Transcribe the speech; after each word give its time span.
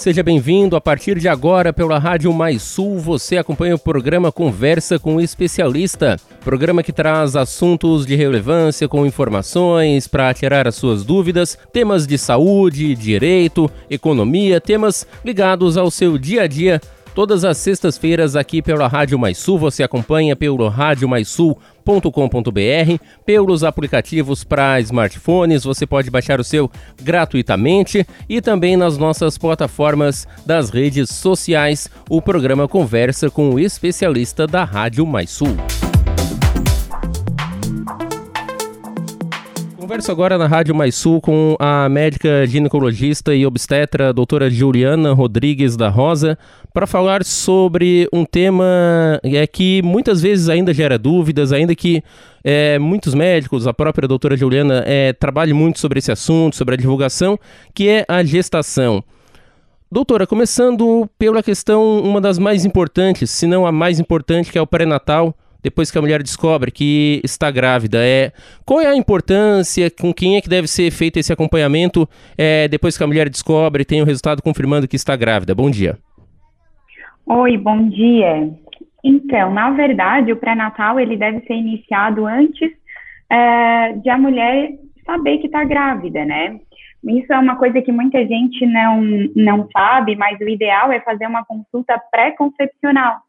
seja 0.00 0.22
bem-vindo. 0.22 0.76
A 0.76 0.80
partir 0.80 1.18
de 1.18 1.28
agora, 1.28 1.74
pela 1.74 1.98
Rádio 1.98 2.32
Mais 2.32 2.62
Sul, 2.62 2.98
você 2.98 3.36
acompanha 3.36 3.74
o 3.74 3.78
programa 3.78 4.32
Conversa 4.32 4.98
com 4.98 5.16
o 5.16 5.20
Especialista. 5.20 6.18
Programa 6.42 6.82
que 6.82 6.90
traz 6.90 7.36
assuntos 7.36 8.06
de 8.06 8.16
relevância 8.16 8.88
com 8.88 9.04
informações 9.04 10.08
para 10.08 10.32
tirar 10.32 10.66
as 10.66 10.74
suas 10.74 11.04
dúvidas, 11.04 11.58
temas 11.70 12.06
de 12.06 12.16
saúde, 12.16 12.94
direito, 12.94 13.70
economia, 13.90 14.58
temas 14.58 15.06
ligados 15.22 15.76
ao 15.76 15.90
seu 15.90 16.16
dia 16.16 16.44
a 16.44 16.46
dia. 16.46 16.80
Todas 17.14 17.44
as 17.44 17.58
sextas-feiras 17.58 18.36
aqui 18.36 18.62
pela 18.62 18.88
Rádio 18.88 19.18
Mais 19.18 19.36
Sul, 19.36 19.58
você 19.58 19.82
acompanha 19.82 20.34
pelo 20.34 20.66
Rádio 20.68 21.06
Mais 21.06 21.28
Sul 21.28 21.58
com.br 21.98 23.02
pelos 23.24 23.64
aplicativos 23.64 24.44
para 24.44 24.78
smartphones, 24.80 25.64
você 25.64 25.86
pode 25.86 26.10
baixar 26.10 26.38
o 26.38 26.44
seu 26.44 26.70
gratuitamente 27.02 28.06
e 28.28 28.42
também 28.42 28.76
nas 28.76 28.98
nossas 28.98 29.38
plataformas 29.38 30.28
das 30.44 30.68
redes 30.68 31.08
sociais. 31.08 31.88
O 32.10 32.20
programa 32.20 32.68
conversa 32.68 33.30
com 33.30 33.50
o 33.50 33.58
especialista 33.58 34.46
da 34.46 34.62
Rádio 34.62 35.06
Mais 35.06 35.30
Sul. 35.30 35.56
Converso 39.90 40.12
agora 40.12 40.38
na 40.38 40.46
Rádio 40.46 40.72
Mais 40.72 40.94
Sul 40.94 41.20
com 41.20 41.56
a 41.58 41.88
médica 41.88 42.46
ginecologista 42.46 43.34
e 43.34 43.44
obstetra 43.44 44.12
doutora 44.12 44.48
Juliana 44.48 45.12
Rodrigues 45.12 45.76
da 45.76 45.88
Rosa 45.88 46.38
para 46.72 46.86
falar 46.86 47.24
sobre 47.24 48.08
um 48.12 48.24
tema 48.24 49.18
é, 49.24 49.44
que 49.48 49.82
muitas 49.82 50.22
vezes 50.22 50.48
ainda 50.48 50.72
gera 50.72 50.96
dúvidas, 50.96 51.52
ainda 51.52 51.74
que 51.74 52.04
é, 52.44 52.78
muitos 52.78 53.14
médicos, 53.14 53.66
a 53.66 53.74
própria 53.74 54.06
doutora 54.06 54.36
Juliana, 54.36 54.84
é, 54.86 55.12
trabalhe 55.12 55.52
muito 55.52 55.80
sobre 55.80 55.98
esse 55.98 56.12
assunto, 56.12 56.54
sobre 56.54 56.74
a 56.74 56.78
divulgação, 56.78 57.36
que 57.74 57.88
é 57.88 58.04
a 58.06 58.22
gestação. 58.22 59.02
Doutora, 59.90 60.24
começando 60.24 61.10
pela 61.18 61.42
questão, 61.42 61.98
uma 61.98 62.20
das 62.20 62.38
mais 62.38 62.64
importantes, 62.64 63.28
se 63.28 63.44
não 63.44 63.66
a 63.66 63.72
mais 63.72 63.98
importante, 63.98 64.52
que 64.52 64.58
é 64.58 64.62
o 64.62 64.68
pré-natal 64.68 65.34
depois 65.62 65.90
que 65.90 65.98
a 65.98 66.00
mulher 66.00 66.22
descobre 66.22 66.70
que 66.70 67.20
está 67.24 67.50
grávida? 67.50 67.98
É, 68.00 68.32
qual 68.64 68.80
é 68.80 68.86
a 68.86 68.96
importância, 68.96 69.90
com 69.90 70.12
quem 70.12 70.36
é 70.36 70.40
que 70.40 70.48
deve 70.48 70.68
ser 70.68 70.90
feito 70.90 71.18
esse 71.18 71.32
acompanhamento 71.32 72.08
é, 72.36 72.68
depois 72.68 72.96
que 72.96 73.04
a 73.04 73.06
mulher 73.06 73.28
descobre 73.28 73.82
e 73.82 73.84
tem 73.84 74.02
o 74.02 74.04
resultado 74.04 74.42
confirmando 74.42 74.88
que 74.88 74.96
está 74.96 75.16
grávida? 75.16 75.54
Bom 75.54 75.70
dia. 75.70 75.98
Oi, 77.26 77.56
bom 77.56 77.88
dia. 77.88 78.50
Então, 79.04 79.52
na 79.52 79.70
verdade, 79.70 80.32
o 80.32 80.36
pré-natal 80.36 80.98
ele 80.98 81.16
deve 81.16 81.40
ser 81.46 81.54
iniciado 81.54 82.26
antes 82.26 82.70
é, 83.30 83.92
de 83.92 84.10
a 84.10 84.18
mulher 84.18 84.72
saber 85.06 85.38
que 85.38 85.46
está 85.46 85.64
grávida, 85.64 86.24
né? 86.24 86.58
Isso 87.04 87.32
é 87.32 87.38
uma 87.38 87.56
coisa 87.56 87.80
que 87.80 87.90
muita 87.90 88.18
gente 88.26 88.66
não, 88.66 89.00
não 89.34 89.68
sabe, 89.72 90.16
mas 90.16 90.38
o 90.38 90.48
ideal 90.48 90.92
é 90.92 91.00
fazer 91.00 91.26
uma 91.26 91.44
consulta 91.44 91.98
pré-concepcional 92.10 93.20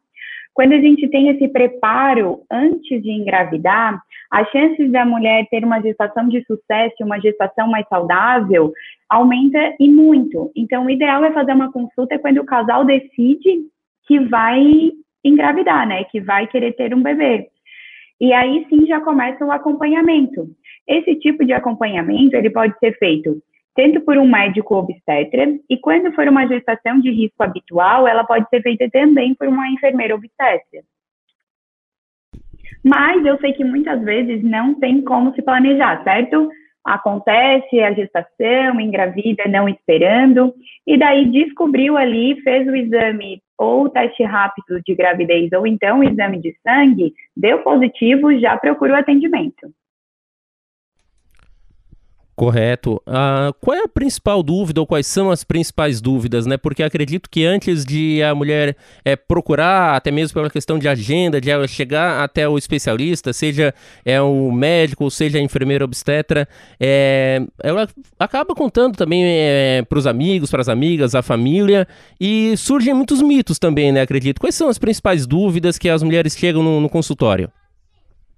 quando 0.54 0.72
a 0.72 0.80
gente 0.80 1.08
tem 1.08 1.28
esse 1.28 1.48
preparo 1.48 2.42
antes 2.50 3.02
de 3.02 3.10
engravidar, 3.10 4.00
as 4.30 4.48
chances 4.50 4.90
da 4.90 5.04
mulher 5.04 5.46
ter 5.50 5.64
uma 5.64 5.80
gestação 5.80 6.28
de 6.28 6.44
sucesso, 6.44 6.96
uma 7.00 7.18
gestação 7.20 7.68
mais 7.68 7.86
saudável, 7.88 8.72
aumenta 9.08 9.74
e 9.80 9.88
muito. 9.88 10.50
Então, 10.54 10.86
o 10.86 10.90
ideal 10.90 11.24
é 11.24 11.32
fazer 11.32 11.52
uma 11.52 11.72
consulta 11.72 12.18
quando 12.18 12.38
o 12.38 12.46
casal 12.46 12.84
decide 12.84 13.60
que 14.06 14.18
vai 14.20 14.92
engravidar, 15.24 15.86
né? 15.86 16.04
Que 16.04 16.20
vai 16.20 16.46
querer 16.46 16.72
ter 16.72 16.94
um 16.94 17.02
bebê. 17.02 17.48
E 18.20 18.32
aí 18.32 18.66
sim 18.68 18.86
já 18.86 19.00
começa 19.00 19.44
o 19.44 19.50
acompanhamento. 19.50 20.48
Esse 20.86 21.16
tipo 21.16 21.44
de 21.44 21.52
acompanhamento 21.52 22.36
ele 22.36 22.50
pode 22.50 22.78
ser 22.78 22.96
feito 22.98 23.42
tanto 23.74 24.00
por 24.02 24.18
um 24.18 24.28
médico 24.28 24.74
obstetra, 24.74 25.46
e 25.68 25.78
quando 25.78 26.12
for 26.12 26.28
uma 26.28 26.46
gestação 26.46 27.00
de 27.00 27.10
risco 27.10 27.42
habitual, 27.42 28.06
ela 28.06 28.24
pode 28.24 28.48
ser 28.48 28.62
feita 28.62 28.88
também 28.90 29.34
por 29.34 29.48
uma 29.48 29.68
enfermeira 29.68 30.14
obstetra. 30.14 30.82
Mas 32.84 33.24
eu 33.24 33.38
sei 33.38 33.52
que 33.52 33.64
muitas 33.64 34.02
vezes 34.02 34.42
não 34.42 34.74
tem 34.74 35.02
como 35.02 35.32
se 35.34 35.42
planejar, 35.42 36.02
certo? 36.02 36.50
Acontece 36.84 37.80
a 37.80 37.92
gestação, 37.92 38.80
engravida 38.80 39.44
não 39.48 39.68
esperando, 39.68 40.52
e 40.84 40.98
daí 40.98 41.26
descobriu 41.26 41.96
ali, 41.96 42.40
fez 42.42 42.66
o 42.66 42.74
exame 42.74 43.40
ou 43.56 43.88
teste 43.88 44.24
rápido 44.24 44.82
de 44.84 44.94
gravidez, 44.94 45.52
ou 45.52 45.64
então 45.64 46.00
o 46.00 46.04
exame 46.04 46.40
de 46.40 46.52
sangue, 46.66 47.14
deu 47.36 47.62
positivo, 47.62 48.36
já 48.38 48.56
procurou 48.56 48.96
atendimento. 48.96 49.72
Correto. 52.34 52.94
Uh, 53.06 53.52
qual 53.60 53.76
é 53.76 53.82
a 53.82 53.88
principal 53.88 54.42
dúvida 54.42 54.80
ou 54.80 54.86
quais 54.86 55.06
são 55.06 55.30
as 55.30 55.44
principais 55.44 56.00
dúvidas, 56.00 56.46
né? 56.46 56.56
Porque 56.56 56.82
acredito 56.82 57.28
que 57.28 57.44
antes 57.44 57.84
de 57.84 58.22
a 58.22 58.34
mulher 58.34 58.74
é, 59.04 59.14
procurar, 59.14 59.94
até 59.94 60.10
mesmo 60.10 60.34
pela 60.34 60.48
questão 60.48 60.78
de 60.78 60.88
agenda, 60.88 61.38
de 61.38 61.50
ela 61.50 61.68
chegar 61.68 62.24
até 62.24 62.48
o 62.48 62.56
especialista, 62.56 63.34
seja 63.34 63.74
é 64.02 64.20
o 64.20 64.50
médico, 64.50 65.10
seja 65.10 65.36
a 65.36 65.42
enfermeira 65.42 65.84
obstetra, 65.84 66.48
é, 66.80 67.42
ela 67.62 67.86
acaba 68.18 68.54
contando 68.54 68.96
também 68.96 69.22
é, 69.24 69.82
para 69.86 69.98
os 69.98 70.06
amigos, 70.06 70.50
para 70.50 70.62
as 70.62 70.70
amigas, 70.70 71.14
a 71.14 71.20
família, 71.20 71.86
e 72.18 72.56
surgem 72.56 72.94
muitos 72.94 73.20
mitos 73.20 73.58
também, 73.58 73.92
né? 73.92 74.00
Acredito. 74.00 74.40
Quais 74.40 74.54
são 74.54 74.70
as 74.70 74.78
principais 74.78 75.26
dúvidas 75.26 75.76
que 75.76 75.88
as 75.90 76.02
mulheres 76.02 76.34
chegam 76.34 76.62
no, 76.62 76.80
no 76.80 76.88
consultório? 76.88 77.50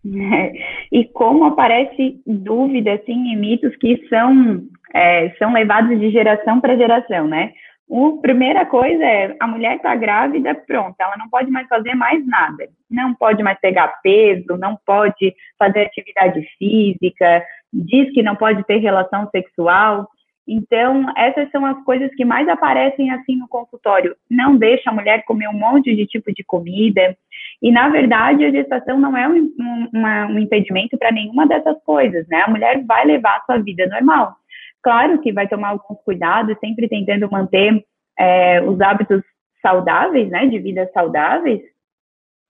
e 0.91 1.05
como 1.05 1.45
aparece 1.45 2.21
dúvida 2.27 2.95
assim 2.95 3.33
e 3.33 3.37
mitos 3.37 3.75
que 3.77 4.07
são 4.09 4.63
é, 4.95 5.31
são 5.39 5.53
levados 5.53 5.99
de 5.99 6.11
geração 6.11 6.61
para 6.61 6.77
geração, 6.77 7.27
né? 7.27 7.53
A 7.91 8.21
primeira 8.23 8.65
coisa 8.65 9.05
é 9.05 9.37
a 9.39 9.47
mulher 9.47 9.77
está 9.77 9.95
grávida, 9.95 10.55
pronto, 10.55 10.95
ela 10.99 11.17
não 11.19 11.29
pode 11.29 11.51
mais 11.51 11.69
fazer 11.69 11.95
mais 11.95 12.27
nada, 12.27 12.67
não 12.91 13.15
pode 13.15 13.43
mais 13.43 13.59
pegar 13.61 13.89
peso, 14.03 14.57
não 14.57 14.79
pode 14.87 15.35
fazer 15.59 15.83
atividade 15.83 16.41
física, 16.59 17.45
diz 17.73 18.11
que 18.13 18.23
não 18.23 18.37
pode 18.37 18.65
ter 18.65 18.79
relação 18.79 19.29
sexual. 19.31 20.09
Então, 20.47 21.07
essas 21.17 21.51
são 21.51 21.65
as 21.65 21.83
coisas 21.85 22.15
que 22.15 22.25
mais 22.25 22.49
aparecem 22.49 23.11
assim 23.11 23.37
no 23.37 23.49
consultório. 23.49 24.15
Não 24.31 24.57
deixa 24.57 24.91
a 24.91 24.93
mulher 24.93 25.25
comer 25.25 25.49
um 25.49 25.59
monte 25.59 25.95
de 25.95 26.07
tipo 26.07 26.33
de 26.33 26.45
comida. 26.45 27.17
E, 27.63 27.71
na 27.73 27.89
verdade, 27.89 28.45
a 28.45 28.51
gestação 28.51 28.99
não 28.99 29.17
é 29.17 29.29
um, 29.29 29.51
um, 29.59 29.99
um 30.33 30.39
impedimento 30.39 30.99
para 30.99 31.13
nenhuma 31.13 31.47
dessas 31.47 31.77
coisas, 31.85 32.27
né? 32.29 32.43
A 32.43 32.51
mulher 32.51 32.85
vai 32.85 33.05
levar 33.05 33.37
a 33.37 33.45
sua 33.47 33.59
vida 33.59 33.87
normal. 33.87 34.37
Claro 34.83 35.21
que 35.21 35.33
vai 35.33 35.49
tomar 35.49 35.69
alguns 35.69 35.99
cuidados, 36.05 36.59
sempre 36.59 36.89
tentando 36.89 37.31
manter 37.31 37.85
é, 38.19 38.61
os 38.63 38.81
hábitos 38.81 39.23
saudáveis, 39.63 40.29
né? 40.31 40.47
De 40.47 40.59
vida 40.59 40.91
saudáveis. 40.93 41.63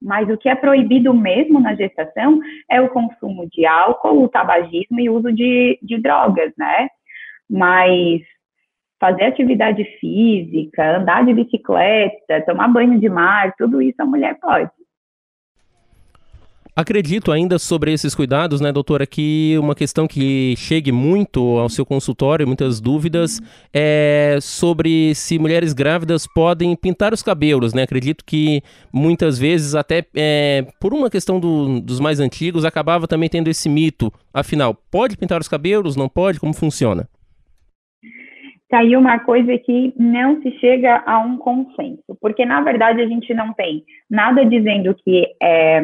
Mas 0.03 0.29
o 0.29 0.37
que 0.37 0.49
é 0.49 0.55
proibido 0.55 1.15
mesmo 1.15 1.61
na 1.61 1.75
gestação 1.75 2.41
é 2.71 2.81
o 2.81 2.91
consumo 2.91 3.49
de 3.51 3.65
álcool, 3.65 4.25
o 4.25 4.29
tabagismo 4.29 5.01
e 5.01 5.09
o 5.09 5.15
uso 5.15 5.33
de, 5.33 5.79
de 5.83 5.99
drogas, 5.99 6.53
né? 6.59 6.89
mas 7.49 8.23
fazer 9.01 9.25
atividade 9.25 9.85
física, 10.01 10.97
andar 10.99 11.25
de 11.25 11.35
bicicleta, 11.35 12.45
tomar 12.47 12.69
banho 12.69 12.99
de 12.99 13.09
mar, 13.09 13.55
tudo 13.57 13.83
isso 13.83 14.01
a 14.01 14.07
mulher 14.07 14.39
pode. 14.41 14.71
Acredito 16.77 17.31
ainda 17.31 17.57
sobre 17.57 17.93
esses 17.93 18.17
cuidados, 18.17 18.61
né, 18.61 18.73
doutora, 18.73 19.07
que 19.07 19.57
uma 19.61 19.77
questão 19.77 20.09
que 20.09 20.57
chegue 20.57 20.91
muito 20.91 21.41
ao 21.57 21.69
seu 21.69 21.87
consultório, 21.87 22.49
muitas 22.49 22.81
dúvidas, 22.81 23.41
é 23.73 24.39
sobre 24.41 25.15
se 25.15 25.39
mulheres 25.39 25.73
grávidas 25.73 26.27
podem 26.27 26.75
pintar 26.75 27.13
os 27.13 27.23
cabelos, 27.23 27.73
né? 27.73 27.83
Acredito 27.85 28.25
que 28.25 28.61
muitas 28.93 29.39
vezes, 29.39 29.77
até 29.77 30.05
é, 30.17 30.67
por 30.81 30.93
uma 30.93 31.09
questão 31.09 31.39
do, 31.39 31.81
dos 31.81 32.01
mais 32.01 32.19
antigos, 32.19 32.65
acabava 32.65 33.07
também 33.07 33.29
tendo 33.29 33.49
esse 33.49 33.69
mito. 33.69 34.13
Afinal, 34.33 34.75
pode 34.91 35.17
pintar 35.17 35.41
os 35.41 35.47
cabelos? 35.47 35.95
Não 35.95 36.09
pode? 36.09 36.41
Como 36.41 36.53
funciona? 36.53 37.09
tá 38.69 38.79
aí 38.81 38.97
uma 38.97 39.21
coisa 39.21 39.57
que 39.59 39.95
não 39.97 40.43
se 40.43 40.51
chega 40.59 41.05
a 41.07 41.21
um 41.21 41.37
consenso, 41.37 42.17
porque 42.21 42.45
na 42.45 42.61
verdade 42.61 43.01
a 43.01 43.07
gente 43.07 43.33
não 43.33 43.53
tem 43.53 43.85
nada 44.11 44.45
dizendo 44.45 44.93
que 44.97 45.25
é, 45.41 45.81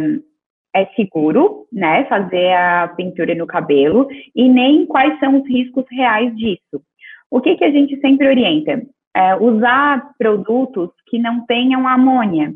é 0.74 0.86
seguro, 0.96 1.66
né, 1.72 2.04
fazer 2.04 2.52
a 2.52 2.88
pintura 2.96 3.34
no 3.34 3.46
cabelo 3.46 4.08
e 4.34 4.48
nem 4.48 4.86
quais 4.86 5.18
são 5.18 5.40
os 5.40 5.48
riscos 5.48 5.84
reais 5.90 6.34
disso. 6.36 6.82
O 7.30 7.40
que 7.40 7.56
que 7.56 7.64
a 7.64 7.70
gente 7.70 7.98
sempre 8.00 8.28
orienta? 8.28 8.82
É 9.14 9.34
usar 9.36 10.10
produtos 10.18 10.90
que 11.08 11.18
não 11.18 11.44
tenham 11.46 11.86
amônia. 11.86 12.52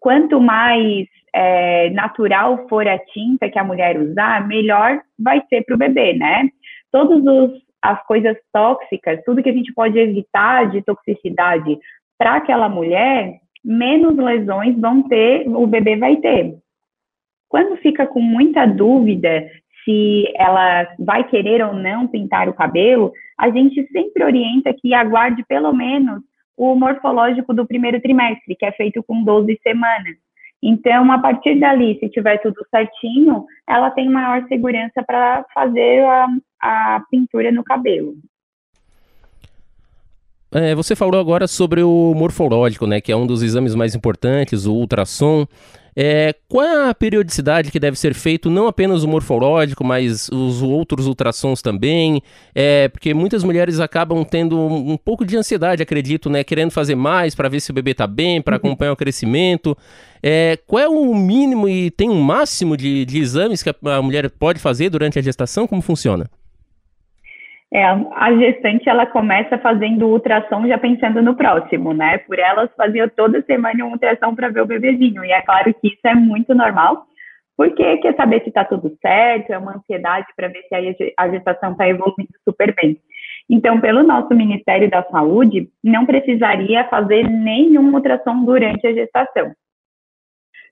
Quanto 0.00 0.40
mais 0.40 1.06
é, 1.34 1.90
natural 1.90 2.66
for 2.68 2.86
a 2.86 2.98
tinta 2.98 3.48
que 3.48 3.58
a 3.58 3.64
mulher 3.64 4.00
usar, 4.00 4.46
melhor 4.46 5.00
vai 5.18 5.42
ser 5.48 5.64
para 5.64 5.74
o 5.74 5.78
bebê, 5.78 6.12
né? 6.14 6.48
Todos 6.90 7.24
os 7.24 7.64
as 7.84 8.02
coisas 8.06 8.34
tóxicas, 8.50 9.22
tudo 9.26 9.42
que 9.42 9.50
a 9.50 9.52
gente 9.52 9.72
pode 9.74 9.98
evitar 9.98 10.70
de 10.70 10.80
toxicidade 10.80 11.78
para 12.16 12.36
aquela 12.36 12.66
mulher, 12.66 13.40
menos 13.62 14.16
lesões 14.16 14.74
vão 14.80 15.02
ter, 15.06 15.46
o 15.46 15.66
bebê 15.66 15.94
vai 15.94 16.16
ter. 16.16 16.56
Quando 17.54 17.76
fica 17.76 18.04
com 18.04 18.20
muita 18.20 18.66
dúvida 18.66 19.48
se 19.84 20.24
ela 20.34 20.88
vai 20.98 21.22
querer 21.22 21.64
ou 21.64 21.72
não 21.72 22.08
pintar 22.08 22.48
o 22.48 22.52
cabelo, 22.52 23.12
a 23.38 23.48
gente 23.48 23.86
sempre 23.92 24.24
orienta 24.24 24.74
que 24.74 24.92
aguarde 24.92 25.44
pelo 25.46 25.72
menos 25.72 26.20
o 26.56 26.74
morfológico 26.74 27.54
do 27.54 27.64
primeiro 27.64 28.00
trimestre, 28.00 28.56
que 28.56 28.66
é 28.66 28.72
feito 28.72 29.04
com 29.04 29.22
12 29.22 29.56
semanas. 29.62 30.16
Então, 30.60 31.12
a 31.12 31.18
partir 31.20 31.60
dali, 31.60 31.96
se 32.00 32.08
tiver 32.08 32.38
tudo 32.38 32.56
certinho, 32.68 33.44
ela 33.68 33.88
tem 33.92 34.10
maior 34.10 34.44
segurança 34.48 35.04
para 35.06 35.46
fazer 35.54 36.04
a, 36.04 36.26
a 36.60 37.02
pintura 37.08 37.52
no 37.52 37.62
cabelo. 37.62 38.16
É, 40.50 40.74
você 40.74 40.96
falou 40.96 41.20
agora 41.20 41.46
sobre 41.46 41.84
o 41.84 42.14
morfológico, 42.16 42.84
né, 42.84 43.00
que 43.00 43.12
é 43.12 43.16
um 43.16 43.28
dos 43.28 43.44
exames 43.44 43.76
mais 43.76 43.94
importantes, 43.94 44.66
o 44.66 44.74
ultrassom. 44.74 45.46
É, 45.96 46.34
qual 46.48 46.64
é 46.64 46.90
a 46.90 46.94
periodicidade 46.94 47.70
que 47.70 47.78
deve 47.78 47.98
ser 47.98 48.14
feito, 48.14 48.50
não 48.50 48.66
apenas 48.66 49.04
o 49.04 49.08
morfológico, 49.08 49.84
mas 49.84 50.28
os 50.28 50.62
outros 50.62 51.06
ultrassons 51.06 51.62
também? 51.62 52.22
É, 52.54 52.88
porque 52.88 53.14
muitas 53.14 53.44
mulheres 53.44 53.78
acabam 53.78 54.24
tendo 54.24 54.58
um, 54.58 54.92
um 54.92 54.96
pouco 54.96 55.24
de 55.24 55.36
ansiedade, 55.36 55.82
acredito, 55.82 56.28
né? 56.28 56.42
Querendo 56.42 56.70
fazer 56.70 56.94
mais 56.94 57.34
para 57.34 57.48
ver 57.48 57.60
se 57.60 57.70
o 57.70 57.74
bebê 57.74 57.92
está 57.92 58.06
bem, 58.06 58.42
para 58.42 58.54
uhum. 58.54 58.56
acompanhar 58.56 58.92
o 58.92 58.96
crescimento. 58.96 59.76
É, 60.22 60.58
qual 60.66 60.82
é 60.82 60.88
o 60.88 61.14
mínimo 61.14 61.68
e 61.68 61.90
tem 61.90 62.10
um 62.10 62.20
máximo 62.20 62.76
de, 62.76 63.04
de 63.04 63.18
exames 63.18 63.62
que 63.62 63.70
a, 63.70 63.96
a 63.96 64.02
mulher 64.02 64.28
pode 64.30 64.58
fazer 64.58 64.90
durante 64.90 65.18
a 65.18 65.22
gestação? 65.22 65.66
Como 65.66 65.82
funciona? 65.82 66.28
É, 67.74 67.84
a 67.84 68.32
gestante 68.32 68.88
ela 68.88 69.04
começa 69.04 69.58
fazendo 69.58 70.06
ultrassom 70.06 70.64
já 70.68 70.78
pensando 70.78 71.20
no 71.20 71.34
próximo, 71.34 71.92
né? 71.92 72.18
Por 72.18 72.38
elas 72.38 72.70
faziam 72.76 73.08
toda 73.08 73.42
semana 73.42 73.84
um 73.84 73.90
ultrassom 73.90 74.32
para 74.32 74.48
ver 74.48 74.60
o 74.60 74.66
bebezinho. 74.66 75.24
E 75.24 75.32
é 75.32 75.42
claro 75.42 75.74
que 75.74 75.88
isso 75.88 75.98
é 76.04 76.14
muito 76.14 76.54
normal, 76.54 77.04
porque 77.56 77.96
quer 77.96 78.14
saber 78.14 78.42
se 78.42 78.50
está 78.50 78.64
tudo 78.64 78.96
certo, 79.02 79.50
é 79.52 79.58
uma 79.58 79.76
ansiedade 79.76 80.28
para 80.36 80.46
ver 80.46 80.62
se 80.68 81.14
a 81.16 81.28
gestação 81.28 81.72
está 81.72 81.88
evoluindo 81.88 82.28
super 82.48 82.72
bem. 82.76 82.96
Então, 83.50 83.80
pelo 83.80 84.04
nosso 84.04 84.32
Ministério 84.36 84.88
da 84.88 85.02
Saúde, 85.10 85.68
não 85.82 86.06
precisaria 86.06 86.84
fazer 86.84 87.28
nenhum 87.28 87.92
ultrassom 87.92 88.44
durante 88.44 88.86
a 88.86 88.92
gestação. 88.92 89.52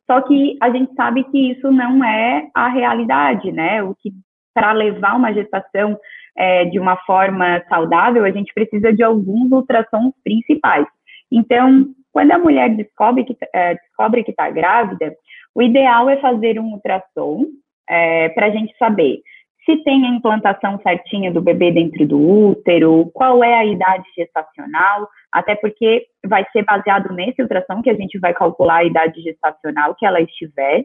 Só 0.09 0.21
que 0.21 0.57
a 0.61 0.71
gente 0.71 0.95
sabe 0.95 1.25
que 1.25 1.51
isso 1.51 1.69
não 1.73 2.05
é 2.05 2.49
a 2.55 2.69
realidade, 2.69 3.51
né? 3.51 3.83
O 3.83 3.93
que 3.93 4.13
para 4.55 4.73
levar 4.73 5.17
uma 5.17 5.33
gestação 5.33 5.99
é, 6.37 6.65
de 6.65 6.79
uma 6.79 6.97
forma 6.99 7.63
saudável, 7.69 8.25
a 8.25 8.31
gente 8.31 8.53
precisa 8.55 8.93
de 8.93 9.03
alguns 9.03 9.51
ultrassons 9.53 10.13
principais. 10.25 10.87
Então, 11.31 11.87
quando 12.13 12.33
a 12.33 12.39
mulher 12.39 12.71
descobre 12.77 13.25
que 13.25 13.37
é, 13.55 13.75
descobre 13.75 14.23
que 14.23 14.31
está 14.31 14.51
grávida, 14.51 15.15
o 15.55 15.63
ideal 15.63 16.09
é 16.09 16.17
fazer 16.19 16.59
um 16.59 16.73
ultrassom 16.73 17.47
é, 17.89 18.29
para 18.31 18.47
a 18.47 18.51
gente 18.51 18.77
saber 18.79 19.21
se 19.65 19.77
tem 19.85 20.05
a 20.05 20.11
implantação 20.11 20.81
certinha 20.83 21.33
do 21.33 21.41
bebê 21.41 21.71
dentro 21.71 22.07
do 22.07 22.19
útero, 22.19 23.11
qual 23.15 23.45
é 23.45 23.55
a 23.55 23.65
idade 23.65 24.05
gestacional, 24.17 25.09
até 25.31 25.55
porque 25.55 26.05
vai 26.27 26.45
ser 26.53 26.65
baseado 26.65 27.15
nesse 27.15 27.41
ultrassom 27.41 27.81
que 27.81 27.91
a 27.91 27.95
gente 27.95 28.19
vai 28.19 28.35
calcular 28.35 28.79
a 28.79 28.85
idade 28.85 29.23
gestacional 29.23 29.95
que 29.95 30.05
ela 30.05 30.21
estiver. 30.21 30.85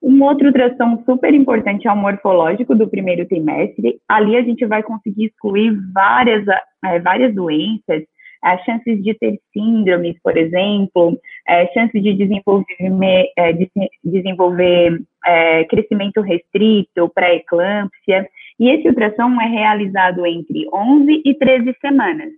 Um 0.00 0.22
outro 0.22 0.46
ultrassom 0.46 1.02
super 1.04 1.34
importante 1.34 1.88
é 1.88 1.92
o 1.92 1.96
morfológico 1.96 2.74
do 2.74 2.88
primeiro 2.88 3.26
trimestre. 3.26 4.00
Ali 4.08 4.36
a 4.36 4.42
gente 4.42 4.64
vai 4.64 4.82
conseguir 4.82 5.26
excluir 5.26 5.76
várias, 5.92 6.46
é, 6.84 7.00
várias 7.00 7.34
doenças, 7.34 8.04
as 8.42 8.62
chances 8.64 9.02
de 9.02 9.14
ter 9.14 9.40
síndromes, 9.52 10.16
por 10.22 10.36
exemplo, 10.36 11.18
é, 11.48 11.66
chances 11.72 12.00
de 12.00 12.14
desenvolver, 12.14 13.32
é, 13.36 13.52
de 13.52 13.68
desenvolver 14.04 15.02
é, 15.26 15.64
crescimento 15.64 16.20
restrito, 16.20 17.10
pré-eclâmpsia. 17.12 18.28
E 18.60 18.70
esse 18.70 18.88
ultrassom 18.88 19.40
é 19.40 19.46
realizado 19.46 20.24
entre 20.24 20.68
11 20.72 21.22
e 21.24 21.34
13 21.34 21.74
semanas. 21.80 22.30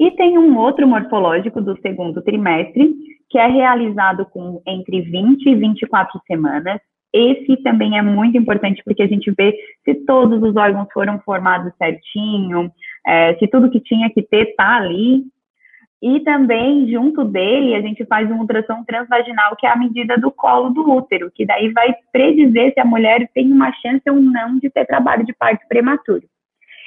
E 0.00 0.10
tem 0.12 0.38
um 0.38 0.56
outro 0.58 0.88
morfológico 0.88 1.60
do 1.60 1.78
segundo 1.80 2.22
trimestre, 2.22 2.94
que 3.34 3.38
é 3.38 3.48
realizado 3.48 4.24
com 4.26 4.62
entre 4.64 5.00
20 5.00 5.44
e 5.44 5.56
24 5.56 6.20
semanas. 6.24 6.80
Esse 7.12 7.56
também 7.64 7.98
é 7.98 8.02
muito 8.02 8.38
importante 8.38 8.80
porque 8.84 9.02
a 9.02 9.08
gente 9.08 9.28
vê 9.36 9.52
se 9.84 9.92
todos 10.06 10.40
os 10.40 10.54
órgãos 10.54 10.86
foram 10.94 11.18
formados 11.18 11.72
certinho, 11.76 12.70
é, 13.04 13.34
se 13.34 13.48
tudo 13.48 13.72
que 13.72 13.80
tinha 13.80 14.08
que 14.08 14.22
ter 14.22 14.50
está 14.50 14.76
ali. 14.76 15.24
E 16.00 16.20
também, 16.20 16.88
junto 16.88 17.24
dele, 17.24 17.74
a 17.74 17.80
gente 17.80 18.04
faz 18.04 18.30
um 18.30 18.38
ultrassom 18.38 18.84
transvaginal, 18.84 19.56
que 19.56 19.66
é 19.66 19.70
a 19.70 19.76
medida 19.76 20.16
do 20.16 20.30
colo 20.30 20.70
do 20.70 20.88
útero, 20.88 21.28
que 21.34 21.44
daí 21.44 21.72
vai 21.72 21.92
predizer 22.12 22.72
se 22.72 22.78
a 22.78 22.84
mulher 22.84 23.28
tem 23.34 23.50
uma 23.50 23.72
chance 23.72 24.08
ou 24.08 24.14
não 24.14 24.60
de 24.60 24.70
ter 24.70 24.86
trabalho 24.86 25.26
de 25.26 25.32
parto 25.32 25.66
prematuro. 25.66 26.22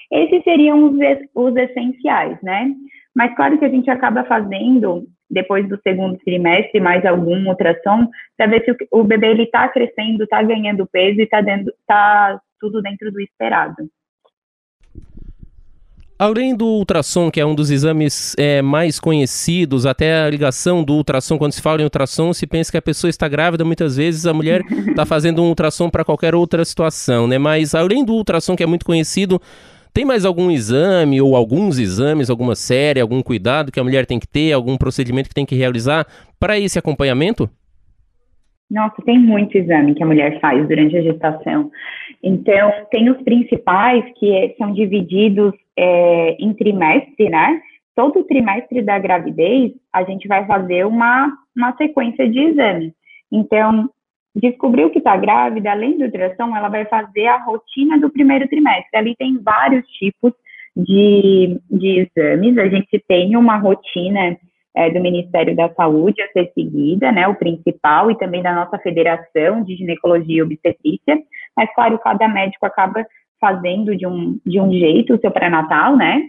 Esses 0.10 0.42
seriam 0.46 0.82
os, 0.86 0.96
os 1.36 1.56
essenciais, 1.58 2.42
né? 2.42 2.74
Mas 3.18 3.36
claro 3.36 3.58
que 3.58 3.66
a 3.66 3.70
gente 3.70 3.90
acaba 3.90 4.24
fazendo 4.26 5.08
depois 5.28 5.68
do 5.68 5.80
segundo 5.82 6.20
trimestre, 6.20 6.80
mais 6.80 7.04
algum 7.04 7.48
ultrassom, 7.48 8.08
para 8.38 8.46
ver 8.46 8.64
se 8.64 8.72
o, 8.72 9.02
o 9.02 9.04
bebê 9.04 9.34
está 9.42 9.68
crescendo, 9.70 10.24
está 10.24 10.44
ganhando 10.44 10.86
peso 10.86 11.20
e 11.20 11.24
está 11.24 11.44
tá 11.88 12.40
tudo 12.60 12.80
dentro 12.80 13.12
do 13.12 13.20
esperado. 13.20 13.90
Além 16.20 16.56
do 16.56 16.66
ultrassom, 16.66 17.32
que 17.32 17.40
é 17.40 17.46
um 17.46 17.56
dos 17.56 17.72
exames 17.72 18.36
é, 18.38 18.62
mais 18.62 19.00
conhecidos, 19.00 19.88
até 19.88 20.22
a 20.22 20.30
ligação 20.30 20.84
do 20.84 20.94
ultrassom, 20.94 21.40
quando 21.40 21.54
se 21.54 21.62
fala 21.62 21.82
em 21.82 21.86
ultrassom, 21.86 22.32
se 22.34 22.46
pensa 22.46 22.72
que 22.72 22.78
a 22.78 22.82
pessoa 22.82 23.10
está 23.10 23.28
grávida, 23.28 23.66
muitas 23.66 23.98
vezes 23.98 24.28
a 24.28 24.34
mulher 24.34 24.62
está 24.62 25.06
fazendo 25.08 25.42
um 25.42 25.48
ultrassom 25.48 25.90
para 25.90 26.06
qualquer 26.06 26.36
outra 26.36 26.64
situação, 26.64 27.28
né? 27.28 27.40
Mas 27.40 27.74
além 27.74 28.06
do 28.06 28.14
ultrassom, 28.14 28.56
que 28.56 28.64
é 28.64 28.68
muito 28.68 28.86
conhecido, 28.86 29.42
tem 29.98 30.06
mais 30.06 30.26
algum 30.26 30.52
exame 30.52 31.20
ou 31.20 31.36
alguns 31.36 31.80
exames, 31.80 32.30
alguma 32.30 32.54
série, 32.54 33.02
algum 33.02 33.24
cuidado 33.24 33.72
que 33.72 33.80
a 33.80 33.84
mulher 33.84 34.06
tem 34.06 34.20
que 34.20 34.28
ter, 34.28 34.54
algum 34.54 34.78
procedimento 34.78 35.28
que 35.28 35.34
tem 35.34 35.44
que 35.44 35.56
realizar 35.56 36.06
para 36.40 36.60
esse 36.60 36.78
acompanhamento? 36.78 37.50
Nossa, 38.70 39.02
tem 39.04 39.18
muito 39.18 39.58
exame 39.58 39.96
que 39.96 40.04
a 40.04 40.06
mulher 40.06 40.40
faz 40.40 40.68
durante 40.68 40.96
a 40.96 41.02
gestação. 41.02 41.72
Então, 42.22 42.72
tem 42.92 43.10
os 43.10 43.20
principais 43.24 44.06
que 44.20 44.54
são 44.60 44.72
divididos 44.72 45.52
é, 45.76 46.38
em 46.40 46.54
trimestre, 46.54 47.28
né? 47.32 47.60
Todo 47.96 48.24
trimestre 48.26 48.84
da 48.84 49.00
gravidez, 49.00 49.72
a 49.92 50.04
gente 50.04 50.28
vai 50.28 50.46
fazer 50.46 50.86
uma, 50.86 51.34
uma 51.56 51.76
sequência 51.76 52.30
de 52.30 52.40
exames. 52.40 52.94
Então, 53.32 53.90
descobriu 54.40 54.90
que 54.90 55.00
está 55.00 55.18
grávida, 55.18 55.72
além 55.72 55.98
do 55.98 56.06
ultrassom, 56.06 56.56
ela 56.56 56.70
vai 56.70 56.86
fazer 56.86 57.28
a 57.28 57.44
rotina 57.44 58.00
do 58.00 58.10
primeiro 58.10 58.48
trimestre. 58.48 58.90
Ali 58.94 59.16
tem 59.16 59.38
vários 59.42 59.86
tipos 59.88 60.32
de, 60.76 61.60
de 61.70 62.08
exames. 62.16 62.58
A 62.58 62.68
gente 62.70 63.04
tem 63.08 63.36
uma 63.36 63.58
rotina 63.58 64.38
é, 64.76 64.90
do 64.92 65.02
Ministério 65.02 65.56
da 65.56 65.74
Saúde 65.74 66.22
a 66.22 66.28
ser 66.32 66.52
seguida, 66.54 67.12
né, 67.12 67.28
o 67.28 67.36
principal, 67.36 68.12
e 68.12 68.18
também 68.18 68.44
da 68.44 68.54
nossa 68.54 68.78
Federação 68.78 69.64
de 69.64 69.76
Ginecologia 69.76 70.38
e 70.38 70.42
Obstetrícia. 70.44 71.20
Mas, 71.56 71.74
claro, 71.74 71.98
cada 71.98 72.28
médico 72.28 72.66
acaba 72.66 73.06
fazendo 73.42 73.96
de 73.96 74.06
um, 74.06 74.40
de 74.46 74.60
um 74.60 74.72
jeito 74.72 75.16
o 75.16 75.20
seu 75.20 75.32
pré-natal, 75.32 75.96
né? 75.96 76.22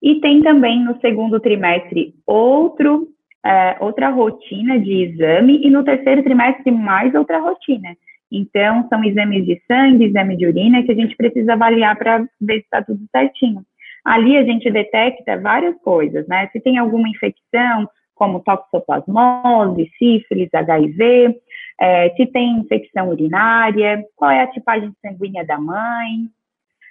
E 0.00 0.20
tem 0.20 0.42
também 0.42 0.84
no 0.84 1.00
segundo 1.00 1.38
trimestre 1.38 2.14
outro 2.26 3.08
é, 3.44 3.76
outra 3.80 4.08
rotina 4.10 4.78
de 4.78 5.04
exame 5.04 5.60
e 5.64 5.70
no 5.70 5.84
terceiro 5.84 6.22
trimestre 6.22 6.70
mais 6.70 7.14
outra 7.14 7.38
rotina. 7.38 7.96
Então, 8.30 8.86
são 8.88 9.04
exames 9.04 9.44
de 9.44 9.60
sangue, 9.66 10.06
exame 10.06 10.36
de 10.36 10.46
urina 10.46 10.82
que 10.82 10.92
a 10.92 10.94
gente 10.94 11.14
precisa 11.16 11.52
avaliar 11.52 11.96
para 11.96 12.20
ver 12.40 12.60
se 12.60 12.64
está 12.64 12.82
tudo 12.82 13.00
certinho. 13.10 13.62
Ali 14.04 14.36
a 14.36 14.44
gente 14.44 14.70
detecta 14.70 15.38
várias 15.38 15.76
coisas, 15.82 16.26
né? 16.26 16.48
Se 16.52 16.60
tem 16.60 16.78
alguma 16.78 17.08
infecção, 17.08 17.88
como 18.14 18.40
toxoplasmose, 18.40 19.90
sífilis, 19.98 20.48
HIV, 20.52 21.36
é, 21.80 22.10
se 22.10 22.26
tem 22.26 22.58
infecção 22.58 23.10
urinária, 23.10 24.02
qual 24.16 24.30
é 24.30 24.42
a 24.42 24.50
tipagem 24.50 24.92
sanguínea 25.02 25.44
da 25.44 25.58
mãe. 25.58 26.28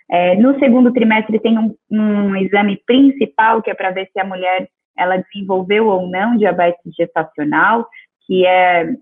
É, 0.10 0.36
no 0.36 0.60
segundo 0.60 0.92
trimestre 0.92 1.40
tem 1.40 1.58
um, 1.58 1.74
um 1.90 2.36
exame 2.36 2.78
principal, 2.86 3.62
que 3.62 3.72
é 3.72 3.74
para 3.74 3.92
ver 3.92 4.10
se 4.12 4.20
a 4.20 4.26
mulher 4.26 4.68
ela 4.98 5.18
desenvolveu 5.18 5.88
ou 5.88 6.08
não 6.08 6.38
diabetes 6.38 6.94
gestacional, 6.96 7.88
que 8.26 8.46
é 8.46 8.94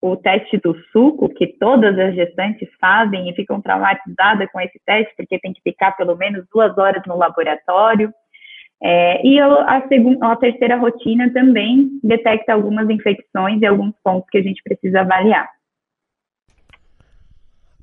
o 0.00 0.16
teste 0.16 0.58
do 0.58 0.76
suco, 0.92 1.28
que 1.28 1.46
todas 1.58 1.98
as 1.98 2.14
gestantes 2.14 2.68
fazem 2.80 3.28
e 3.28 3.34
ficam 3.34 3.60
traumatizadas 3.60 4.50
com 4.52 4.60
esse 4.60 4.80
teste, 4.84 5.12
porque 5.16 5.38
tem 5.38 5.52
que 5.52 5.62
ficar 5.62 5.92
pelo 5.92 6.16
menos 6.16 6.44
duas 6.52 6.76
horas 6.78 7.02
no 7.06 7.16
laboratório. 7.16 8.12
É, 8.82 9.26
e 9.26 9.40
a, 9.40 9.86
segunda, 9.88 10.32
a 10.32 10.36
terceira 10.36 10.76
rotina 10.76 11.32
também 11.32 11.98
detecta 12.02 12.52
algumas 12.52 12.88
infecções 12.90 13.60
e 13.60 13.66
alguns 13.66 13.94
pontos 14.04 14.28
que 14.30 14.38
a 14.38 14.42
gente 14.42 14.62
precisa 14.62 15.00
avaliar. 15.00 15.48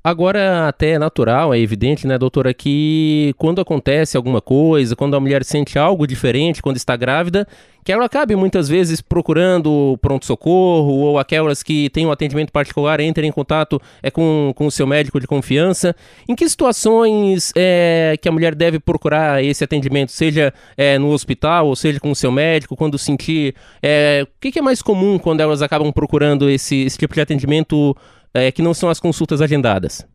Agora, 0.06 0.68
até 0.68 0.90
é 0.90 0.98
natural, 0.98 1.54
é 1.54 1.58
evidente, 1.58 2.06
né, 2.06 2.18
doutora, 2.18 2.52
que 2.52 3.34
quando 3.38 3.62
acontece 3.62 4.18
alguma 4.18 4.38
coisa, 4.38 4.94
quando 4.94 5.16
a 5.16 5.20
mulher 5.20 5.42
sente 5.42 5.78
algo 5.78 6.06
diferente, 6.06 6.60
quando 6.60 6.76
está 6.76 6.94
grávida, 6.94 7.48
que 7.82 7.90
ela 7.90 8.04
acabe 8.04 8.36
muitas 8.36 8.68
vezes 8.68 9.00
procurando 9.00 9.98
pronto-socorro 10.02 10.92
ou 10.92 11.18
aquelas 11.18 11.62
que 11.62 11.88
têm 11.88 12.06
um 12.06 12.12
atendimento 12.12 12.52
particular 12.52 13.00
entrem 13.00 13.30
em 13.30 13.32
contato 13.32 13.80
é, 14.02 14.10
com, 14.10 14.52
com 14.54 14.66
o 14.66 14.70
seu 14.70 14.86
médico 14.86 15.18
de 15.18 15.26
confiança. 15.26 15.96
Em 16.28 16.34
que 16.34 16.46
situações 16.48 17.50
é, 17.56 18.16
que 18.20 18.28
a 18.28 18.32
mulher 18.32 18.54
deve 18.54 18.78
procurar 18.78 19.42
esse 19.42 19.64
atendimento, 19.64 20.12
seja 20.12 20.52
é, 20.76 20.98
no 20.98 21.12
hospital 21.12 21.66
ou 21.66 21.76
seja 21.76 21.98
com 21.98 22.10
o 22.10 22.16
seu 22.16 22.30
médico, 22.30 22.76
quando 22.76 22.98
sentir. 22.98 23.54
É, 23.82 24.26
o 24.26 24.40
que, 24.40 24.52
que, 24.52 24.58
é 24.58 24.62
mais 24.62 24.82
comum 24.82 25.18
quando 25.18 25.40
elas 25.40 25.62
acabam 25.62 25.90
procurando 25.90 26.50
esse, 26.50 26.82
esse 26.82 26.98
tipo 26.98 27.14
de 27.14 27.22
atendimento 27.22 27.96
é, 28.34 28.50
que 28.50 28.62
não 28.62 28.74
são 28.74 28.88
as 28.88 28.98
consultas 28.98 29.40
agendadas? 29.40 30.06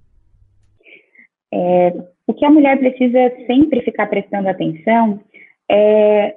É, 1.51 1.93
o 2.27 2.33
que 2.33 2.45
a 2.45 2.49
mulher 2.51 2.77
precisa 2.77 3.31
sempre 3.47 3.81
ficar 3.81 4.07
prestando 4.07 4.49
atenção 4.49 5.19
é 5.69 6.35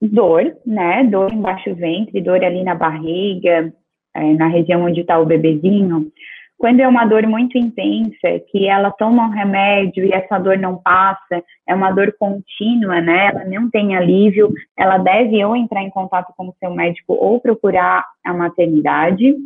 dor, 0.00 0.56
né? 0.64 1.04
Dor 1.04 1.32
embaixo 1.32 1.70
do 1.70 1.76
ventre, 1.76 2.20
dor 2.20 2.42
ali 2.42 2.64
na 2.64 2.74
barriga, 2.74 3.72
é, 4.14 4.34
na 4.34 4.48
região 4.48 4.84
onde 4.84 5.02
está 5.02 5.18
o 5.18 5.26
bebezinho. 5.26 6.10
Quando 6.56 6.80
é 6.80 6.88
uma 6.88 7.04
dor 7.04 7.24
muito 7.28 7.56
intensa, 7.56 8.40
que 8.50 8.66
ela 8.66 8.90
toma 8.90 9.28
um 9.28 9.30
remédio 9.30 10.04
e 10.04 10.12
essa 10.12 10.40
dor 10.40 10.58
não 10.58 10.76
passa, 10.76 11.40
é 11.68 11.72
uma 11.72 11.92
dor 11.92 12.12
contínua, 12.18 13.00
né? 13.00 13.28
Ela 13.28 13.44
não 13.44 13.70
tem 13.70 13.94
alívio, 13.94 14.52
ela 14.76 14.98
deve 14.98 15.44
ou 15.44 15.54
entrar 15.54 15.84
em 15.84 15.90
contato 15.90 16.32
com 16.36 16.48
o 16.48 16.54
seu 16.58 16.74
médico 16.74 17.14
ou 17.14 17.40
procurar 17.40 18.04
a 18.24 18.34
maternidade 18.34 19.36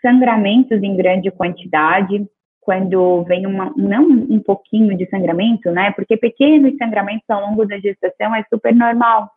sangramentos 0.00 0.82
em 0.82 0.96
grande 0.96 1.30
quantidade, 1.30 2.26
quando 2.60 3.22
vem 3.24 3.46
uma, 3.46 3.72
não 3.76 4.04
um 4.04 4.40
pouquinho 4.40 4.96
de 4.96 5.08
sangramento, 5.08 5.70
né? 5.70 5.90
Porque 5.92 6.16
pequenos 6.16 6.76
sangramentos 6.76 7.24
ao 7.28 7.40
longo 7.40 7.64
da 7.64 7.78
gestação 7.78 8.34
é 8.34 8.44
super 8.52 8.74
normal, 8.74 9.30